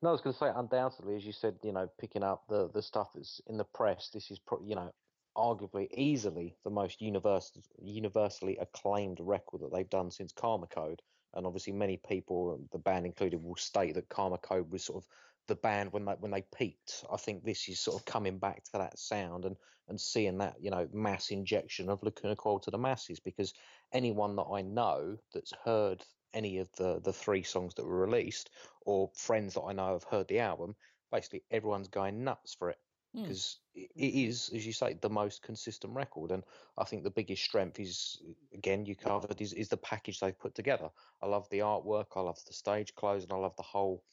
No, 0.00 0.10
I 0.10 0.12
was 0.12 0.20
going 0.20 0.32
to 0.32 0.38
say, 0.38 0.50
undoubtedly, 0.54 1.16
as 1.16 1.26
you 1.26 1.32
said, 1.32 1.56
you 1.62 1.72
know, 1.72 1.88
picking 1.98 2.22
up 2.22 2.44
the 2.48 2.70
the 2.72 2.82
stuff 2.82 3.08
that's 3.14 3.40
in 3.46 3.56
the 3.56 3.64
press. 3.64 4.10
This 4.12 4.30
is, 4.30 4.38
pro- 4.38 4.62
you 4.64 4.76
know, 4.76 4.92
arguably 5.36 5.88
easily 5.92 6.56
the 6.64 6.70
most 6.70 7.00
universal, 7.00 7.62
universally 7.82 8.58
acclaimed 8.58 9.18
record 9.20 9.62
that 9.62 9.72
they've 9.72 9.90
done 9.90 10.10
since 10.10 10.32
Karmacode. 10.32 11.00
And 11.34 11.46
obviously, 11.46 11.72
many 11.72 11.96
people, 11.96 12.60
the 12.72 12.78
band 12.78 13.06
included, 13.06 13.42
will 13.42 13.56
state 13.56 13.94
that 13.94 14.08
Karmacode 14.08 14.70
was 14.70 14.84
sort 14.84 15.02
of 15.02 15.08
the 15.48 15.56
band 15.56 15.92
when 15.92 16.04
they 16.04 16.12
when 16.12 16.30
they 16.30 16.44
peaked. 16.56 17.04
I 17.12 17.16
think 17.16 17.42
this 17.42 17.68
is 17.68 17.80
sort 17.80 17.96
of 17.96 18.04
coming 18.04 18.38
back 18.38 18.64
to 18.64 18.72
that 18.74 18.98
sound 18.98 19.44
and 19.44 19.56
and 19.88 20.00
seeing 20.00 20.38
that 20.38 20.54
you 20.60 20.70
know 20.70 20.88
mass 20.92 21.30
injection 21.30 21.88
of 21.88 22.02
Lacuna 22.02 22.36
Coil 22.36 22.60
to 22.60 22.70
the 22.70 22.78
masses 22.78 23.18
because 23.18 23.52
anyone 23.92 24.36
that 24.36 24.42
I 24.42 24.62
know 24.62 25.16
that's 25.34 25.52
heard 25.64 26.04
any 26.34 26.58
of 26.58 26.70
the 26.72 27.00
the 27.02 27.12
three 27.12 27.42
songs 27.42 27.74
that 27.74 27.84
were 27.84 28.06
released 28.06 28.50
or 28.82 29.10
friends 29.14 29.54
that 29.54 29.62
I 29.62 29.72
know 29.72 29.92
have 29.92 30.04
heard 30.04 30.28
the 30.28 30.40
album, 30.40 30.76
basically 31.10 31.42
everyone's 31.50 31.88
going 31.88 32.24
nuts 32.24 32.54
for 32.54 32.70
it 32.70 32.78
because 33.14 33.58
mm. 33.74 33.88
it 33.96 34.14
is, 34.14 34.50
as 34.54 34.66
you 34.66 34.72
say, 34.72 34.94
the 34.94 35.08
most 35.08 35.42
consistent 35.42 35.94
record. 35.94 36.30
And 36.30 36.44
I 36.76 36.84
think 36.84 37.02
the 37.02 37.10
biggest 37.10 37.42
strength 37.42 37.80
is, 37.80 38.20
again, 38.52 38.84
you 38.86 38.94
covered 38.94 39.40
is, 39.40 39.52
is 39.52 39.68
the 39.68 39.76
package 39.76 40.20
they've 40.20 40.38
put 40.38 40.54
together. 40.54 40.90
I 41.22 41.26
love 41.26 41.48
the 41.50 41.60
artwork, 41.60 42.06
I 42.16 42.20
love 42.20 42.38
the 42.46 42.52
stage 42.52 42.94
clothes, 42.94 43.24
and 43.24 43.32
I 43.32 43.36
love 43.36 43.56
the 43.56 43.62
whole 43.62 44.04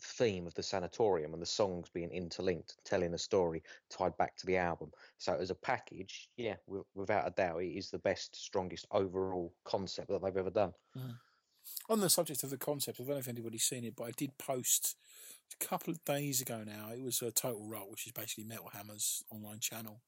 theme 0.00 0.46
of 0.46 0.54
the 0.54 0.62
sanatorium 0.62 1.32
and 1.32 1.42
the 1.42 1.46
songs 1.46 1.88
being 1.88 2.10
interlinked, 2.10 2.76
telling 2.84 3.14
a 3.14 3.18
story 3.18 3.62
tied 3.90 4.16
back 4.16 4.36
to 4.36 4.46
the 4.46 4.56
album. 4.56 4.90
So 5.18 5.34
as 5.34 5.50
a 5.50 5.54
package, 5.54 6.28
yeah, 6.36 6.56
w- 6.66 6.84
without 6.94 7.26
a 7.26 7.30
doubt, 7.30 7.62
it 7.62 7.76
is 7.76 7.90
the 7.90 7.98
best, 7.98 8.36
strongest 8.36 8.86
overall 8.90 9.54
concept 9.64 10.08
that 10.08 10.22
they've 10.22 10.36
ever 10.36 10.50
done. 10.50 10.72
Mm. 10.96 11.16
On 11.88 12.00
the 12.00 12.08
subject 12.08 12.42
of 12.42 12.50
the 12.50 12.58
concept, 12.58 13.00
I 13.00 13.04
don't 13.04 13.12
know 13.12 13.18
if 13.18 13.28
anybody's 13.28 13.64
seen 13.64 13.84
it, 13.84 13.94
but 13.96 14.04
I 14.04 14.10
did 14.10 14.38
post 14.38 14.96
a 15.52 15.64
couple 15.64 15.92
of 15.92 16.04
days 16.04 16.40
ago 16.40 16.62
now. 16.64 16.90
It 16.92 17.02
was 17.02 17.20
a 17.22 17.30
Total 17.30 17.66
Rock, 17.66 17.90
which 17.90 18.06
is 18.06 18.12
basically 18.12 18.44
Metal 18.44 18.70
Hammer's 18.72 19.22
online 19.30 19.60
channel. 19.60 20.00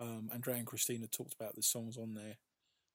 Um, 0.00 0.30
Andrea 0.32 0.56
and 0.56 0.66
Cristina 0.66 1.06
talked 1.06 1.34
about 1.34 1.54
the 1.54 1.62
songs 1.62 1.96
on 1.96 2.14
there 2.14 2.36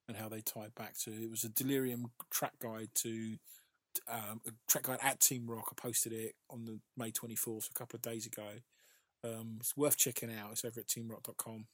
and 0.08 0.18
how 0.18 0.30
they 0.30 0.42
tie 0.42 0.70
back 0.76 0.98
to. 1.00 1.12
It 1.12 1.30
was 1.30 1.44
a 1.44 1.50
Delirium 1.50 2.12
track 2.30 2.54
guide 2.60 2.90
to 2.96 3.38
um, 4.08 4.42
a 4.48 4.52
track 4.68 4.84
guide 4.84 5.00
at 5.02 5.20
Team 5.20 5.48
Rock. 5.48 5.70
I 5.72 5.82
posted 5.82 6.14
it 6.14 6.36
on 6.50 6.66
the 6.66 6.80
May 6.98 7.12
24th, 7.12 7.70
a 7.70 7.74
couple 7.74 7.98
of 7.98 8.02
days 8.02 8.26
ago. 8.26 8.48
Um, 9.24 9.58
it's 9.60 9.76
worth 9.76 9.98
checking 9.98 10.34
out. 10.34 10.52
It's 10.52 10.66
over 10.66 10.80
at 10.80 10.88
teamrock.com. 10.88 11.66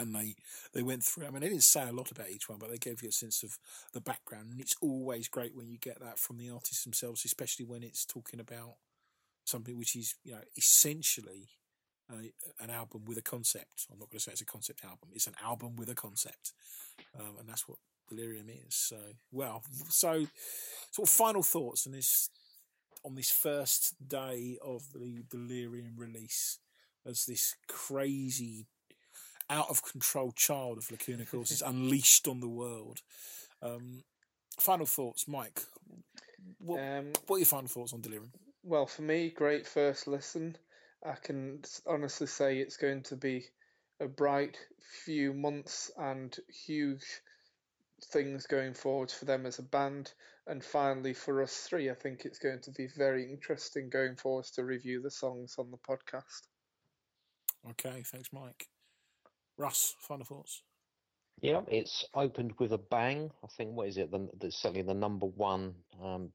And 0.00 0.14
they, 0.14 0.34
they 0.72 0.82
went 0.82 1.04
through, 1.04 1.26
I 1.26 1.30
mean, 1.30 1.42
they 1.42 1.50
didn't 1.50 1.62
say 1.62 1.86
a 1.86 1.92
lot 1.92 2.10
about 2.10 2.30
each 2.30 2.48
one, 2.48 2.58
but 2.58 2.70
they 2.70 2.78
gave 2.78 3.02
you 3.02 3.10
a 3.10 3.12
sense 3.12 3.42
of 3.42 3.58
the 3.92 4.00
background. 4.00 4.50
And 4.50 4.60
it's 4.60 4.76
always 4.80 5.28
great 5.28 5.54
when 5.54 5.68
you 5.68 5.78
get 5.78 6.00
that 6.00 6.18
from 6.18 6.38
the 6.38 6.48
artists 6.48 6.84
themselves, 6.84 7.24
especially 7.24 7.66
when 7.66 7.82
it's 7.82 8.06
talking 8.06 8.40
about 8.40 8.76
something 9.44 9.76
which 9.76 9.94
is, 9.94 10.14
you 10.24 10.32
know, 10.32 10.40
essentially 10.56 11.50
an 12.60 12.70
album 12.70 13.02
with 13.06 13.18
a 13.18 13.22
concept. 13.22 13.86
I'm 13.92 13.98
not 13.98 14.10
going 14.10 14.18
to 14.18 14.24
say 14.24 14.32
it's 14.32 14.40
a 14.40 14.46
concept 14.46 14.84
album. 14.84 15.10
It's 15.12 15.26
an 15.26 15.36
album 15.44 15.76
with 15.76 15.88
a 15.90 15.94
concept, 15.94 16.52
um, 17.18 17.36
and 17.38 17.48
that's 17.48 17.68
what 17.68 17.78
Delirium 18.08 18.48
is. 18.48 18.74
So, 18.74 18.96
well, 19.30 19.62
so 19.88 20.26
sort 20.90 21.08
of 21.08 21.12
final 21.12 21.42
thoughts 21.42 21.86
on 21.86 21.92
this 21.92 22.30
on 23.04 23.14
this 23.14 23.30
first 23.30 23.94
day 24.06 24.58
of 24.62 24.92
the 24.92 25.22
Delirium 25.30 25.94
release 25.96 26.58
as 27.06 27.24
this 27.24 27.54
crazy, 27.66 28.66
out 29.50 29.68
of 29.68 29.82
control 29.84 30.32
child 30.32 30.78
of 30.78 30.90
Lacuna 30.90 31.26
Coils 31.26 31.50
is 31.50 31.62
unleashed 31.62 32.28
on 32.28 32.40
the 32.40 32.48
world. 32.48 33.00
Um, 33.62 34.04
final 34.58 34.86
thoughts, 34.86 35.26
Mike. 35.28 35.60
What, 36.58 36.80
um, 36.80 37.12
what 37.26 37.36
are 37.36 37.40
your 37.40 37.46
final 37.46 37.68
thoughts 37.68 37.92
on 37.92 38.00
Delirium? 38.00 38.30
Well, 38.62 38.86
for 38.86 39.02
me, 39.02 39.30
great 39.30 39.66
first 39.66 40.06
listen. 40.06 40.56
I 41.04 41.14
can 41.22 41.62
honestly 41.86 42.26
say 42.26 42.58
it's 42.58 42.76
going 42.76 43.02
to 43.04 43.16
be 43.16 43.46
a 44.00 44.06
bright 44.06 44.56
few 45.04 45.32
months 45.32 45.90
and 45.98 46.36
huge 46.48 47.04
things 48.12 48.46
going 48.46 48.74
forward 48.74 49.10
for 49.10 49.24
them 49.24 49.46
as 49.46 49.58
a 49.58 49.62
band. 49.62 50.12
And 50.46 50.64
finally, 50.64 51.14
for 51.14 51.42
us 51.42 51.54
three, 51.68 51.90
I 51.90 51.94
think 51.94 52.24
it's 52.24 52.38
going 52.38 52.60
to 52.62 52.70
be 52.70 52.88
very 52.96 53.30
interesting 53.30 53.88
going 53.90 54.16
forward 54.16 54.46
to 54.54 54.64
review 54.64 55.00
the 55.02 55.10
songs 55.10 55.56
on 55.58 55.70
the 55.70 55.76
podcast. 55.76 56.48
Okay, 57.70 58.02
thanks, 58.06 58.30
Mike. 58.32 58.68
Russ, 59.60 59.94
final 60.00 60.24
thoughts? 60.24 60.62
Yeah, 61.42 61.60
it's 61.68 62.06
opened 62.14 62.54
with 62.58 62.72
a 62.72 62.78
bang. 62.78 63.30
I 63.44 63.46
think 63.58 63.76
what 63.76 63.88
is 63.88 63.98
it? 63.98 64.10
The, 64.10 64.26
the 64.40 64.50
certainly 64.50 64.82
the 64.82 64.94
number 64.94 65.26
one 65.26 65.74
um, 66.02 66.30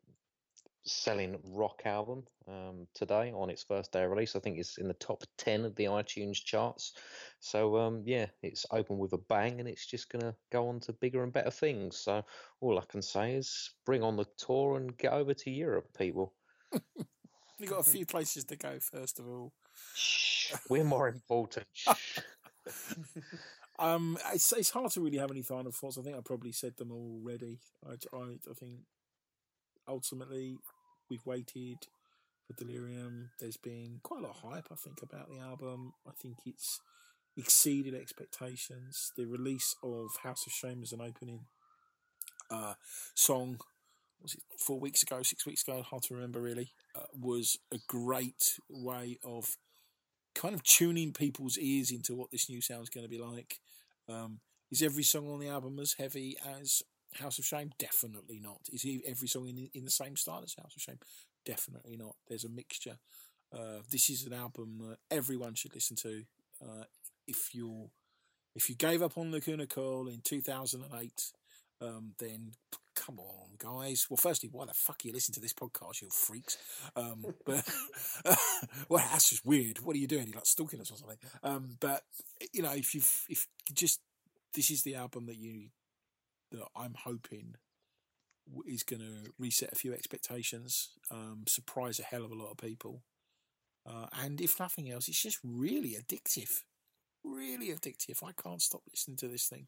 selling 0.86 1.38
rock 1.44 1.82
album 1.86 2.24
um, 2.48 2.86
today 2.94 3.32
on 3.36 3.50
its 3.50 3.64
first 3.64 3.92
day 3.92 4.04
of 4.04 4.12
release. 4.12 4.36
I 4.36 4.40
think 4.40 4.60
it's 4.60 4.78
in 4.78 4.88
the 4.88 4.94
top 4.94 5.24
10 5.40 5.66
of 5.66 5.76
the 5.76 5.86
iTunes 5.86 6.44
charts. 6.44 6.94
So, 7.40 7.78
um, 7.78 8.04
yeah, 8.06 8.28
it's 8.44 8.68
open 8.72 9.00
with 9.00 9.14
a 9.14 9.18
bang 9.18 9.60
and 9.60 9.68
it's 9.68 9.88
just 9.88 10.12
going 10.12 10.22
to 10.22 10.36
go 10.52 10.70
on 10.70 10.80
to 10.82 10.94
bigger 10.94 11.24
and 11.24 11.34
better 11.34 11.52
things. 11.52 11.98
So, 11.98 12.24
all 12.62 12.78
I 12.78 12.84
can 12.88 13.02
say 13.02 13.34
is 13.34 13.72
bring 13.88 14.04
on 14.04 14.18
the 14.18 14.26
tour 14.38 14.78
and 14.78 14.96
get 14.98 15.14
over 15.14 15.34
to 15.34 15.50
Europe, 15.50 15.88
people. 15.98 16.34
We've 17.60 17.70
got 17.70 17.80
a 17.80 17.90
few 17.90 18.06
places 18.06 18.44
to 18.46 18.56
go, 18.56 18.78
first 18.80 19.18
of 19.18 19.28
all. 19.28 19.52
Shh, 19.96 20.54
we're 20.70 20.84
more 20.84 21.08
important. 21.08 21.66
um, 23.80 24.18
it's, 24.34 24.52
it's 24.54 24.70
hard 24.70 24.92
to 24.92 25.02
really 25.02 25.18
have 25.18 25.32
any 25.32 25.42
final 25.42 25.72
thoughts. 25.72 25.98
I 25.98 26.02
think 26.02 26.18
I 26.18 26.22
probably 26.24 26.52
said 26.52 26.78
them 26.78 26.92
already. 26.92 27.60
I, 27.86 27.94
I, 28.16 28.38
I 28.50 28.54
think 28.54 28.80
ultimately 29.88 30.58
we've 31.10 31.26
waited 31.26 31.78
for 32.46 32.54
Delirium. 32.54 33.32
There's 33.40 33.58
been 33.58 34.00
quite 34.04 34.22
a 34.22 34.24
lot 34.24 34.36
of 34.36 34.52
hype, 34.52 34.68
I 34.72 34.76
think, 34.76 35.02
about 35.02 35.30
the 35.30 35.40
album. 35.40 35.94
I 36.08 36.12
think 36.12 36.38
it's 36.46 36.80
exceeded 37.38 37.94
expectations. 37.94 39.12
The 39.18 39.26
release 39.26 39.76
of 39.84 40.18
House 40.24 40.46
of 40.46 40.54
Shame 40.54 40.82
as 40.84 40.92
an 40.92 41.02
opening 41.02 41.42
uh, 42.50 42.74
song 43.14 43.60
was 44.22 44.34
it 44.34 44.42
four 44.58 44.80
weeks 44.80 45.04
ago, 45.04 45.22
six 45.22 45.46
weeks 45.46 45.64
ago, 45.68 45.82
hard 45.82 46.04
to 46.04 46.14
remember 46.14 46.42
really, 46.42 46.72
uh, 46.96 47.04
was 47.14 47.58
a 47.72 47.78
great 47.88 48.60
way 48.70 49.18
of 49.24 49.58
kind 50.36 50.54
of 50.54 50.64
tuning 50.64 51.14
people's 51.14 51.58
ears 51.58 51.92
into 51.92 52.14
what 52.14 52.32
this 52.32 52.50
new 52.50 52.62
sound 52.62 52.84
is 52.84 52.90
going 52.90 53.06
to 53.06 53.10
be 53.10 53.18
like. 53.18 53.60
Um, 54.08 54.40
is 54.72 54.84
every 54.84 55.04
song 55.04 55.32
on 55.32 55.40
the 55.40 55.48
album 55.48 55.80
as 55.80 55.94
heavy 55.94 56.38
as 56.60 56.84
House 57.16 57.40
of 57.40 57.46
Shame? 57.46 57.72
Definitely 57.80 58.40
not. 58.40 58.60
Is 58.72 58.86
every 59.08 59.28
song 59.28 59.48
in 59.48 59.70
in 59.74 59.86
the 59.86 59.92
same 59.92 60.16
style 60.16 60.42
as 60.44 60.56
House 60.56 60.76
of 60.76 60.82
Shame? 60.82 61.00
Definitely 61.46 61.98
not. 61.98 62.16
There's 62.28 62.44
a 62.44 62.50
mixture. 62.50 62.98
Uh, 63.54 63.80
this 63.90 64.10
is 64.10 64.26
an 64.26 64.34
album 64.34 64.80
that 64.90 64.98
everyone 65.10 65.56
should 65.56 65.74
listen 65.74 65.96
to. 65.98 66.24
Uh, 66.62 66.84
if 67.28 67.56
you 67.56 67.90
if 68.56 68.70
you 68.70 68.76
gave 68.76 69.02
up 69.02 69.18
on 69.18 69.32
Lacuna 69.32 69.68
Coil 69.68 70.08
in 70.08 70.22
2008, 70.24 71.32
um, 71.82 72.14
then 72.20 72.52
come 73.06 73.20
on, 73.20 73.50
guys. 73.58 74.08
Well, 74.10 74.18
firstly, 74.18 74.50
why 74.52 74.66
the 74.66 74.74
fuck 74.74 74.98
are 75.04 75.08
you 75.08 75.14
listening 75.14 75.36
to 75.36 75.40
this 75.40 75.54
podcast, 75.54 76.02
you 76.02 76.10
freaks? 76.10 76.58
Um, 76.96 77.26
but 77.46 77.68
well, 78.90 79.04
that's 79.12 79.30
just 79.30 79.46
weird. 79.46 79.80
What 79.80 79.96
are 79.96 80.00
you 80.00 80.08
doing? 80.08 80.28
You're 80.28 80.36
like 80.36 80.46
stalking 80.46 80.82
us 80.82 80.92
or 80.92 80.98
something? 80.98 81.18
Um, 81.44 81.78
but 81.80 82.02
you 82.54 82.64
know, 82.64 82.72
if 82.74 82.96
you've 82.96 83.26
if 83.30 83.48
just 83.74 84.02
this 84.54 84.72
is 84.72 84.84
the 84.84 84.96
album 84.96 85.28
that 85.28 85.38
you 85.38 85.70
that 86.52 86.66
I'm 86.76 86.96
hoping 87.04 87.56
is 88.68 88.84
going 88.84 89.02
to 89.02 89.32
reset 89.40 89.72
a 89.72 89.76
few 89.76 89.94
expectations, 89.94 90.92
um, 91.12 91.44
surprise 91.48 92.00
a 92.00 92.04
hell 92.04 92.24
of 92.24 92.32
a 92.32 92.36
lot 92.36 92.52
of 92.52 92.58
people, 92.58 93.04
uh, 93.86 94.08
and 94.24 94.42
if 94.42 94.60
nothing 94.60 94.90
else, 94.90 95.08
it's 95.08 95.22
just 95.22 95.40
really 95.44 95.96
addictive, 96.00 96.62
really 97.24 97.68
addictive. 97.68 98.24
I 98.24 98.32
can't 98.32 98.62
stop 98.62 98.82
listening 98.92 99.18
to 99.18 99.28
this 99.28 99.48
thing, 99.48 99.68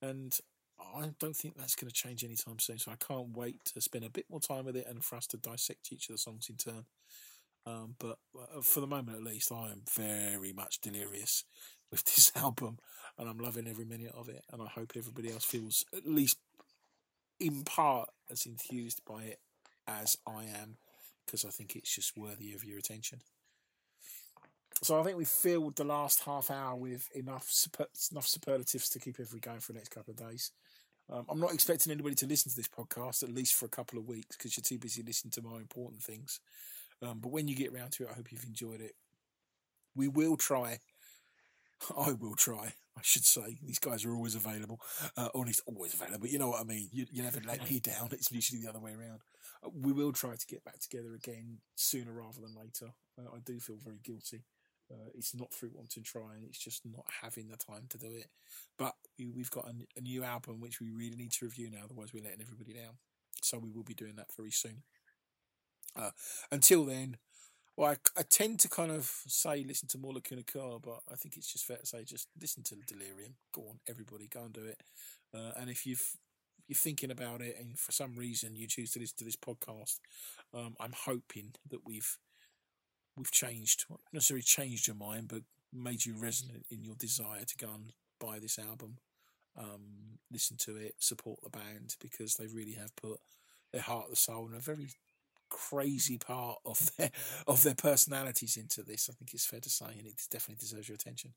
and 0.00 0.38
I 0.80 1.10
don't 1.18 1.36
think 1.36 1.56
that's 1.56 1.76
going 1.76 1.88
to 1.88 1.94
change 1.94 2.24
anytime 2.24 2.58
soon. 2.58 2.78
So 2.78 2.92
I 2.92 2.96
can't 2.96 3.36
wait 3.36 3.64
to 3.66 3.80
spend 3.80 4.04
a 4.04 4.10
bit 4.10 4.26
more 4.30 4.40
time 4.40 4.64
with 4.64 4.76
it 4.76 4.86
and 4.88 5.04
for 5.04 5.16
us 5.16 5.26
to 5.28 5.36
dissect 5.36 5.92
each 5.92 6.08
of 6.08 6.14
the 6.14 6.18
songs 6.18 6.48
in 6.48 6.56
turn. 6.56 6.84
Um, 7.66 7.94
but 7.98 8.18
uh, 8.38 8.60
for 8.60 8.80
the 8.80 8.86
moment, 8.86 9.16
at 9.16 9.24
least, 9.24 9.50
I 9.50 9.70
am 9.70 9.82
very 9.94 10.52
much 10.52 10.80
delirious 10.80 11.44
with 11.90 12.04
this 12.04 12.32
album, 12.36 12.78
and 13.18 13.28
I'm 13.28 13.38
loving 13.38 13.68
every 13.68 13.84
minute 13.84 14.12
of 14.14 14.28
it. 14.28 14.44
And 14.52 14.60
I 14.60 14.66
hope 14.66 14.92
everybody 14.96 15.30
else 15.30 15.44
feels 15.44 15.84
at 15.96 16.06
least 16.06 16.38
in 17.40 17.64
part 17.64 18.10
as 18.30 18.46
enthused 18.46 19.02
by 19.04 19.24
it 19.24 19.40
as 19.86 20.16
I 20.26 20.44
am, 20.44 20.76
because 21.24 21.44
I 21.44 21.50
think 21.50 21.76
it's 21.76 21.94
just 21.94 22.16
worthy 22.16 22.52
of 22.52 22.64
your 22.64 22.78
attention. 22.78 23.20
So 24.82 25.00
I 25.00 25.02
think 25.02 25.16
we 25.16 25.24
filled 25.24 25.76
the 25.76 25.84
last 25.84 26.20
half 26.24 26.50
hour 26.50 26.76
with 26.76 27.08
enough 27.14 27.46
super, 27.48 27.86
enough 28.10 28.26
superlatives 28.26 28.88
to 28.90 28.98
keep 28.98 29.18
everybody 29.18 29.40
going 29.40 29.60
for 29.60 29.72
the 29.72 29.78
next 29.78 29.90
couple 29.90 30.12
of 30.12 30.18
days. 30.18 30.50
Um, 31.10 31.26
I'm 31.28 31.40
not 31.40 31.52
expecting 31.52 31.92
anybody 31.92 32.14
to 32.16 32.26
listen 32.26 32.50
to 32.50 32.56
this 32.56 32.68
podcast 32.68 33.22
at 33.22 33.32
least 33.32 33.54
for 33.54 33.66
a 33.66 33.70
couple 33.70 33.98
of 33.98 34.06
weeks 34.06 34.36
because 34.36 34.56
you're 34.56 34.62
too 34.62 34.78
busy 34.78 35.02
listening 35.02 35.30
to 35.32 35.42
more 35.42 35.60
important 35.60 36.02
things. 36.02 36.40
Um, 37.02 37.18
but 37.20 37.30
when 37.30 37.48
you 37.48 37.54
get 37.54 37.72
around 37.72 37.92
to 37.92 38.04
it, 38.04 38.10
I 38.10 38.14
hope 38.14 38.32
you've 38.32 38.44
enjoyed 38.44 38.80
it. 38.80 38.94
We 39.94 40.08
will 40.08 40.36
try. 40.36 40.78
I 41.96 42.12
will 42.12 42.34
try. 42.34 42.74
I 42.96 43.00
should 43.02 43.24
say 43.24 43.58
these 43.62 43.78
guys 43.78 44.04
are 44.04 44.14
always 44.14 44.34
available, 44.34 44.80
uh, 45.16 45.28
or 45.34 45.46
always 45.66 45.94
available. 45.94 46.28
You 46.28 46.38
know 46.38 46.50
what 46.50 46.60
I 46.60 46.64
mean. 46.64 46.88
You, 46.92 47.06
you 47.10 47.22
never 47.22 47.40
let 47.46 47.68
me 47.68 47.80
down. 47.82 48.08
It's 48.12 48.30
usually 48.30 48.62
the 48.62 48.68
other 48.68 48.78
way 48.78 48.92
around. 48.92 49.20
Uh, 49.64 49.70
we 49.74 49.92
will 49.92 50.12
try 50.12 50.36
to 50.36 50.46
get 50.46 50.64
back 50.64 50.78
together 50.78 51.14
again 51.14 51.58
sooner 51.74 52.12
rather 52.12 52.40
than 52.40 52.54
later. 52.54 52.92
Uh, 53.18 53.34
I 53.34 53.40
do 53.44 53.58
feel 53.58 53.76
very 53.82 53.98
guilty. 54.02 54.42
Uh, 54.90 55.08
it's 55.14 55.34
not 55.34 55.52
through 55.52 55.70
wanting 55.74 56.02
to 56.02 56.10
try, 56.10 56.34
and 56.34 56.44
it's 56.44 56.58
just 56.58 56.82
not 56.84 57.06
having 57.22 57.48
the 57.48 57.56
time 57.56 57.86
to 57.88 57.98
do 57.98 58.08
it. 58.08 58.28
But 58.78 58.94
we've 59.18 59.50
got 59.50 59.66
a, 59.66 59.74
a, 59.96 60.00
new 60.00 60.22
album 60.24 60.60
which 60.60 60.80
we 60.80 60.90
really 60.90 61.16
need 61.16 61.32
to 61.32 61.46
review 61.46 61.70
now, 61.70 61.84
otherwise 61.84 62.12
we're 62.12 62.22
letting 62.22 62.42
everybody 62.42 62.74
down. 62.74 62.98
So 63.42 63.58
we 63.58 63.70
will 63.70 63.82
be 63.82 63.94
doing 63.94 64.16
that 64.16 64.34
very 64.36 64.50
soon. 64.50 64.82
Uh, 65.96 66.10
until 66.50 66.84
then, 66.84 67.16
well, 67.76 67.90
I, 67.90 68.20
I, 68.20 68.22
tend 68.22 68.60
to 68.60 68.68
kind 68.68 68.90
of 68.90 69.10
say 69.26 69.64
listen 69.66 69.88
to 69.88 69.98
more 69.98 70.12
Lacuna 70.12 70.42
Coil, 70.42 70.80
but 70.84 71.00
I 71.10 71.16
think 71.16 71.36
it's 71.36 71.52
just 71.52 71.64
fair 71.64 71.78
to 71.78 71.86
say 71.86 72.04
just 72.04 72.28
listen 72.40 72.62
to 72.64 72.76
Delirium. 72.86 73.34
Go 73.52 73.62
on, 73.62 73.80
everybody, 73.88 74.28
go 74.28 74.44
and 74.44 74.52
do 74.52 74.64
it. 74.64 74.80
Uh, 75.34 75.52
and 75.58 75.70
if 75.70 75.86
you've 75.86 76.16
you're 76.68 76.76
thinking 76.76 77.10
about 77.10 77.42
it, 77.42 77.56
and 77.58 77.78
for 77.78 77.92
some 77.92 78.14
reason 78.16 78.56
you 78.56 78.66
choose 78.66 78.92
to 78.92 79.00
listen 79.00 79.16
to 79.18 79.24
this 79.24 79.36
podcast, 79.36 79.98
um, 80.54 80.74
I'm 80.80 80.94
hoping 81.04 81.54
that 81.70 81.80
we've 81.84 82.16
we've 83.16 83.30
changed, 83.30 83.84
not 83.88 84.00
necessarily 84.12 84.42
changed 84.42 84.86
your 84.86 84.96
mind, 84.96 85.28
but 85.28 85.42
made 85.72 86.04
you 86.04 86.14
resonant 86.16 86.66
in 86.70 86.84
your 86.84 86.94
desire 86.94 87.44
to 87.44 87.56
go 87.56 87.72
and 87.72 87.92
buy 88.20 88.38
this 88.38 88.58
album, 88.58 88.98
um, 89.58 90.18
listen 90.32 90.56
to 90.58 90.76
it, 90.76 90.94
support 90.98 91.38
the 91.42 91.50
band 91.50 91.96
because 92.00 92.34
they 92.34 92.46
really 92.46 92.72
have 92.72 92.94
put 92.96 93.20
their 93.72 93.82
heart, 93.82 94.08
and 94.08 94.18
soul, 94.18 94.46
and 94.46 94.56
a 94.56 94.60
very 94.60 94.88
crazy 95.50 96.18
part 96.18 96.58
of 96.64 96.90
their 96.96 97.10
of 97.46 97.62
their 97.62 97.74
personalities 97.74 98.56
into 98.56 98.82
this. 98.82 99.08
I 99.10 99.14
think 99.14 99.32
it's 99.34 99.46
fair 99.46 99.60
to 99.60 99.70
say, 99.70 99.86
and 99.98 100.06
it 100.06 100.20
definitely 100.30 100.60
deserves 100.60 100.88
your 100.88 100.96
attention. 100.96 101.34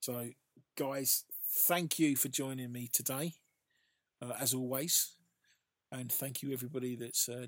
So, 0.00 0.30
guys, 0.76 1.24
thank 1.46 1.98
you 1.98 2.16
for 2.16 2.28
joining 2.28 2.72
me 2.72 2.88
today, 2.92 3.34
uh, 4.20 4.32
as 4.40 4.54
always, 4.54 5.14
and 5.92 6.10
thank 6.10 6.42
you 6.42 6.52
everybody 6.52 6.96
that's 6.96 7.28
uh, 7.28 7.46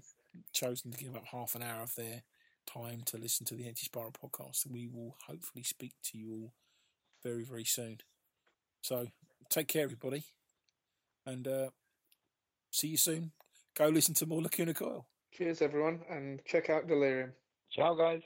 chosen 0.53 0.93
to 0.93 0.99
give 0.99 1.17
up 1.17 1.27
half 1.33 1.55
an 1.55 1.63
hour 1.63 1.83
of 1.83 1.95
their 1.95 2.23
time 2.67 3.03
to 3.07 3.19
listen 3.19 3.47
to 3.47 3.55
the 3.55 3.67
Anti 3.67 3.85
Spiral 3.85 4.13
podcast. 4.13 4.71
We 4.71 4.89
will 4.89 5.17
hopefully 5.27 5.63
speak 5.63 5.93
to 6.05 6.19
you 6.19 6.33
all 6.33 6.53
very, 7.23 7.45
very 7.45 7.65
soon. 7.65 7.99
So 8.83 9.07
take 9.51 9.69
care, 9.69 9.85
everybody, 9.85 10.25
and 11.27 11.47
uh, 11.49 11.69
see 12.71 12.89
you 12.89 12.97
soon. 12.97 13.33
Go 13.77 13.89
listen 13.89 14.15
to 14.15 14.27
more 14.27 14.43
Lacuna 14.43 14.75
Coil. 14.75 15.07
Cheers, 15.33 15.63
everyone, 15.63 16.01
and 16.09 16.41
check 16.47 16.71
out 16.71 16.87
Delirium. 16.87 17.33
Ciao, 17.73 17.95
guys. 17.95 18.23